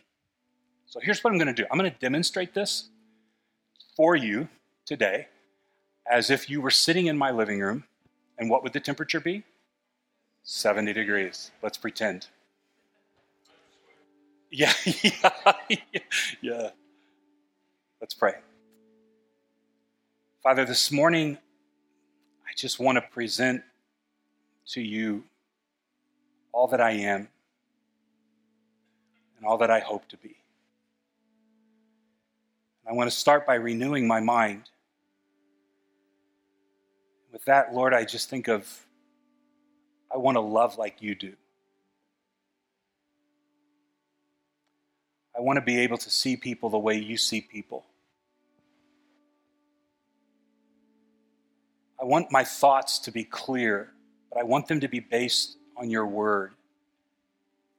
So 0.86 1.00
here's 1.00 1.24
what 1.24 1.32
I'm 1.34 1.40
going 1.40 1.48
to 1.48 1.54
do 1.54 1.66
I'm 1.72 1.80
going 1.80 1.92
to 1.92 1.98
demonstrate 1.98 2.54
this 2.54 2.90
for 3.96 4.16
you 4.16 4.50
today 4.86 5.30
as 6.08 6.30
if 6.30 6.48
you 6.48 6.62
were 6.62 6.70
sitting 6.70 7.08
in 7.08 7.18
my 7.18 7.32
living 7.32 7.60
room. 7.60 7.86
And 8.38 8.52
what 8.52 8.62
would 8.62 8.74
the 8.74 8.80
temperature 8.80 9.20
be? 9.20 9.42
70 10.44 10.94
degrees. 10.94 11.50
Let's 11.64 11.80
pretend. 11.80 12.28
Yeah, 14.52 14.74
yeah, 14.86 15.32
yeah. 16.40 16.70
Let's 18.00 18.14
pray. 18.14 18.36
Father, 20.44 20.66
this 20.66 20.92
morning, 20.92 21.38
I 22.48 22.54
just 22.56 22.80
want 22.80 22.98
to 22.98 23.02
present 23.02 23.64
to 24.68 24.82
you 24.82 25.24
all 26.52 26.68
that 26.68 26.80
I 26.80 26.92
am 26.92 27.28
and 29.36 29.46
all 29.46 29.58
that 29.58 29.72
I 29.72 29.80
hope 29.80 30.08
to 30.10 30.18
be. 30.18 30.36
I 32.88 32.94
want 32.94 33.10
to 33.10 33.18
start 33.18 33.48
by 33.48 33.56
renewing 33.56 34.08
my 34.08 34.20
mind. 34.20 34.70
With 37.34 37.44
that, 37.46 37.74
Lord, 37.74 37.94
I 37.94 38.06
just 38.06 38.30
think 38.30 38.48
of 38.48 38.86
I 40.14 40.18
want 40.18 40.36
to 40.36 40.42
love 40.42 40.78
like 40.78 41.02
you 41.02 41.16
do. 41.16 41.34
I 45.36 45.42
want 45.42 45.58
to 45.58 45.62
be 45.62 45.80
able 45.80 45.98
to 45.98 46.10
see 46.12 46.38
people 46.38 46.70
the 46.70 46.78
way 46.78 46.96
you 46.96 47.18
see 47.18 47.42
people. 47.42 47.86
I 52.00 52.06
want 52.06 52.32
my 52.32 52.44
thoughts 52.44 53.00
to 53.00 53.12
be 53.12 53.24
clear, 53.24 53.92
but 54.32 54.40
I 54.40 54.44
want 54.44 54.68
them 54.68 54.80
to 54.82 54.88
be 54.88 55.00
based 55.00 55.58
on 55.76 55.90
your 55.90 56.06
word 56.06 56.54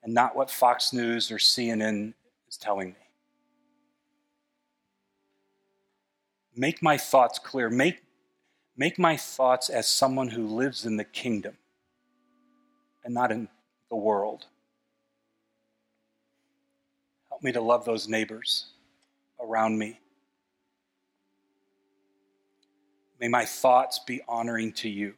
and 0.02 0.12
not 0.12 0.34
what 0.34 0.50
Fox 0.50 0.92
News 0.92 1.30
or 1.30 1.36
CNN 1.36 2.14
is 2.48 2.56
telling 2.56 2.88
me. 2.88 2.94
Make 6.56 6.82
my 6.82 6.96
thoughts 6.96 7.38
clear. 7.38 7.70
Make, 7.70 8.02
make 8.76 8.98
my 8.98 9.16
thoughts 9.16 9.68
as 9.68 9.86
someone 9.86 10.28
who 10.28 10.46
lives 10.46 10.84
in 10.84 10.96
the 10.96 11.04
kingdom 11.04 11.56
and 13.04 13.14
not 13.14 13.30
in 13.30 13.48
the 13.88 13.96
world. 13.96 14.46
Help 17.28 17.42
me 17.44 17.52
to 17.52 17.60
love 17.60 17.84
those 17.84 18.08
neighbors 18.08 18.66
around 19.40 19.78
me. 19.78 20.00
May 23.20 23.28
my 23.28 23.44
thoughts 23.44 23.98
be 23.98 24.20
honoring 24.28 24.72
to 24.74 24.88
you. 24.88 25.14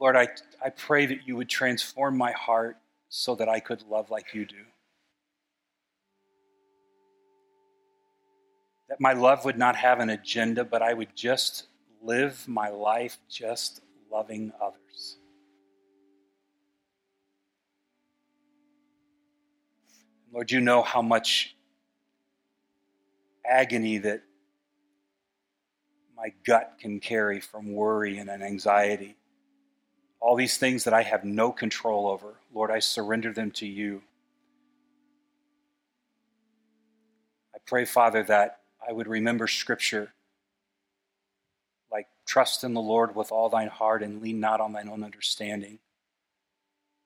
Lord, 0.00 0.16
I, 0.16 0.28
I 0.64 0.70
pray 0.70 1.06
that 1.06 1.26
you 1.26 1.36
would 1.36 1.48
transform 1.48 2.16
my 2.16 2.32
heart 2.32 2.78
so 3.10 3.34
that 3.34 3.48
I 3.48 3.60
could 3.60 3.82
love 3.82 4.10
like 4.10 4.32
you 4.32 4.46
do. 4.46 4.64
that 8.90 9.00
my 9.00 9.12
love 9.12 9.44
would 9.44 9.56
not 9.56 9.76
have 9.76 10.00
an 10.00 10.10
agenda, 10.10 10.64
but 10.64 10.82
I 10.82 10.92
would 10.92 11.14
just 11.14 11.68
live 12.02 12.46
my 12.48 12.70
life 12.70 13.18
just 13.28 13.82
loving 14.10 14.52
others. 14.60 15.16
Lord, 20.32 20.50
you 20.50 20.60
know 20.60 20.82
how 20.82 21.02
much 21.02 21.56
agony 23.50 23.98
that 23.98 24.22
my 26.16 26.32
gut 26.44 26.76
can 26.78 27.00
carry 27.00 27.40
from 27.40 27.72
worry 27.72 28.18
and 28.18 28.30
an 28.30 28.42
anxiety. 28.42 29.16
All 30.20 30.36
these 30.36 30.58
things 30.58 30.84
that 30.84 30.94
I 30.94 31.02
have 31.02 31.24
no 31.24 31.50
control 31.50 32.06
over, 32.06 32.34
Lord, 32.54 32.70
I 32.70 32.78
surrender 32.78 33.32
them 33.32 33.50
to 33.52 33.66
you. 33.66 34.02
I 37.54 37.58
pray, 37.64 37.86
Father, 37.86 38.22
that 38.24 38.60
I 38.86 38.92
would 38.92 39.08
remember 39.08 39.46
Scripture 39.46 40.12
like 41.90 42.06
trust 42.26 42.64
in 42.64 42.74
the 42.74 42.80
Lord 42.80 43.16
with 43.16 43.32
all 43.32 43.48
thine 43.48 43.68
heart 43.68 44.02
and 44.02 44.22
lean 44.22 44.40
not 44.40 44.60
on 44.60 44.72
thine 44.72 44.88
own 44.88 45.02
understanding, 45.02 45.78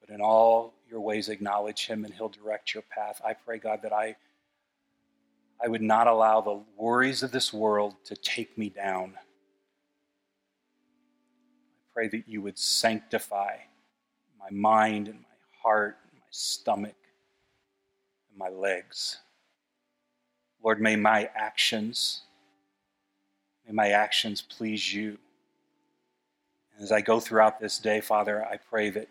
but 0.01 0.13
in 0.13 0.21
all 0.21 0.75
your 0.91 1.01
ways 1.01 1.29
acknowledge 1.29 1.87
him 1.87 2.05
and 2.05 2.13
he'll 2.13 2.29
direct 2.29 2.75
your 2.75 2.83
path. 2.83 3.21
I 3.25 3.35
pray, 3.35 3.59
God, 3.59 3.81
that 3.83 3.93
I, 3.93 4.17
I 5.63 5.69
would 5.69 5.83
not 5.83 6.07
allow 6.07 6.41
the 6.41 6.63
worries 6.77 7.23
of 7.23 7.33
this 7.33 7.53
world 7.53 7.95
to 8.05 8.17
take 8.17 8.57
me 8.59 8.69
down. 8.69 9.15
I 9.17 9.23
pray 11.93 12.09
that 12.09 12.29
you 12.29 12.43
would 12.43 12.59
sanctify 12.59 13.57
my 14.39 14.51
mind 14.51 15.09
and 15.09 15.19
my 15.19 15.25
heart 15.63 15.99
and 16.11 16.21
my 16.21 16.27
stomach 16.31 16.97
and 18.31 18.39
my 18.39 18.49
legs. 18.49 19.19
Lord, 20.63 20.81
may 20.81 20.97
my 20.97 21.31
actions, 21.35 22.23
may 23.67 23.73
my 23.73 23.91
actions 23.91 24.43
please 24.43 24.93
you. 24.93 25.19
And 26.75 26.83
as 26.83 26.93
I 26.93 27.01
go 27.01 27.21
throughout 27.21 27.61
this 27.61 27.79
day, 27.79 28.01
Father, 28.01 28.45
I 28.45 28.57
pray 28.57 28.91
that 28.91 29.09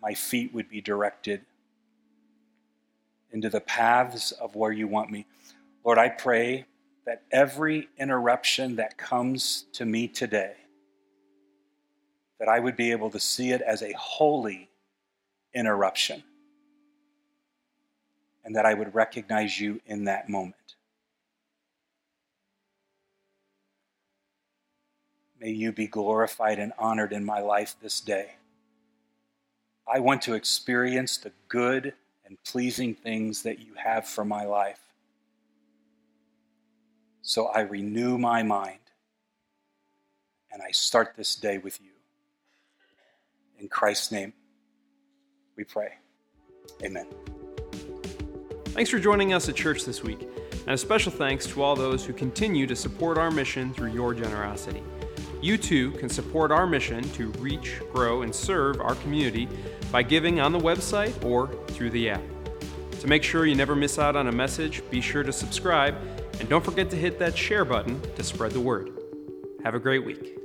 my 0.00 0.14
feet 0.14 0.54
would 0.54 0.68
be 0.68 0.80
directed 0.80 1.42
into 3.32 3.50
the 3.50 3.60
paths 3.60 4.32
of 4.32 4.54
where 4.54 4.72
you 4.72 4.88
want 4.88 5.10
me. 5.10 5.26
Lord, 5.84 5.98
I 5.98 6.08
pray 6.08 6.66
that 7.06 7.22
every 7.30 7.88
interruption 7.98 8.76
that 8.76 8.98
comes 8.98 9.64
to 9.72 9.86
me 9.86 10.08
today 10.08 10.54
that 12.38 12.48
I 12.48 12.60
would 12.60 12.76
be 12.76 12.92
able 12.92 13.10
to 13.10 13.20
see 13.20 13.50
it 13.50 13.60
as 13.62 13.82
a 13.82 13.92
holy 13.92 14.68
interruption, 15.54 16.22
and 18.44 18.54
that 18.54 18.64
I 18.64 18.74
would 18.74 18.94
recognize 18.94 19.58
you 19.58 19.80
in 19.86 20.04
that 20.04 20.28
moment. 20.28 20.54
May 25.40 25.50
you 25.50 25.72
be 25.72 25.86
glorified 25.86 26.58
and 26.58 26.72
honored 26.78 27.12
in 27.12 27.24
my 27.24 27.40
life 27.40 27.76
this 27.80 28.00
day. 28.00 28.36
I 29.86 30.00
want 30.00 30.22
to 30.22 30.34
experience 30.34 31.16
the 31.16 31.32
good 31.48 31.94
and 32.26 32.36
pleasing 32.44 32.94
things 32.94 33.42
that 33.42 33.58
you 33.58 33.74
have 33.74 34.06
for 34.06 34.24
my 34.24 34.44
life. 34.44 34.80
So 37.28 37.48
I 37.48 37.60
renew 37.60 38.16
my 38.16 38.42
mind 38.42 38.78
and 40.50 40.62
I 40.62 40.70
start 40.70 41.12
this 41.14 41.36
day 41.36 41.58
with 41.58 41.78
you. 41.78 41.90
In 43.58 43.68
Christ's 43.68 44.10
name, 44.10 44.32
we 45.54 45.64
pray. 45.64 45.96
Amen. 46.82 47.06
Thanks 48.68 48.88
for 48.88 48.98
joining 48.98 49.34
us 49.34 49.46
at 49.46 49.56
church 49.56 49.84
this 49.84 50.02
week, 50.02 50.26
and 50.60 50.70
a 50.70 50.78
special 50.78 51.12
thanks 51.12 51.46
to 51.48 51.60
all 51.62 51.76
those 51.76 52.02
who 52.02 52.14
continue 52.14 52.66
to 52.66 52.74
support 52.74 53.18
our 53.18 53.30
mission 53.30 53.74
through 53.74 53.92
your 53.92 54.14
generosity. 54.14 54.82
You 55.42 55.58
too 55.58 55.90
can 55.92 56.08
support 56.08 56.50
our 56.50 56.66
mission 56.66 57.02
to 57.10 57.28
reach, 57.32 57.78
grow, 57.92 58.22
and 58.22 58.34
serve 58.34 58.80
our 58.80 58.94
community 58.94 59.50
by 59.92 60.02
giving 60.02 60.40
on 60.40 60.52
the 60.52 60.58
website 60.58 61.22
or 61.22 61.48
through 61.66 61.90
the 61.90 62.08
app. 62.08 62.22
To 63.00 63.06
make 63.06 63.22
sure 63.22 63.44
you 63.44 63.54
never 63.54 63.76
miss 63.76 63.98
out 63.98 64.16
on 64.16 64.28
a 64.28 64.32
message, 64.32 64.82
be 64.90 65.02
sure 65.02 65.22
to 65.22 65.32
subscribe 65.32 65.94
and 66.38 66.48
don't 66.48 66.64
forget 66.64 66.90
to 66.90 66.96
hit 66.96 67.18
that 67.18 67.36
share 67.36 67.64
button 67.64 68.00
to 68.16 68.22
spread 68.22 68.52
the 68.52 68.60
word. 68.60 68.90
Have 69.64 69.74
a 69.74 69.78
great 69.78 70.04
week. 70.04 70.37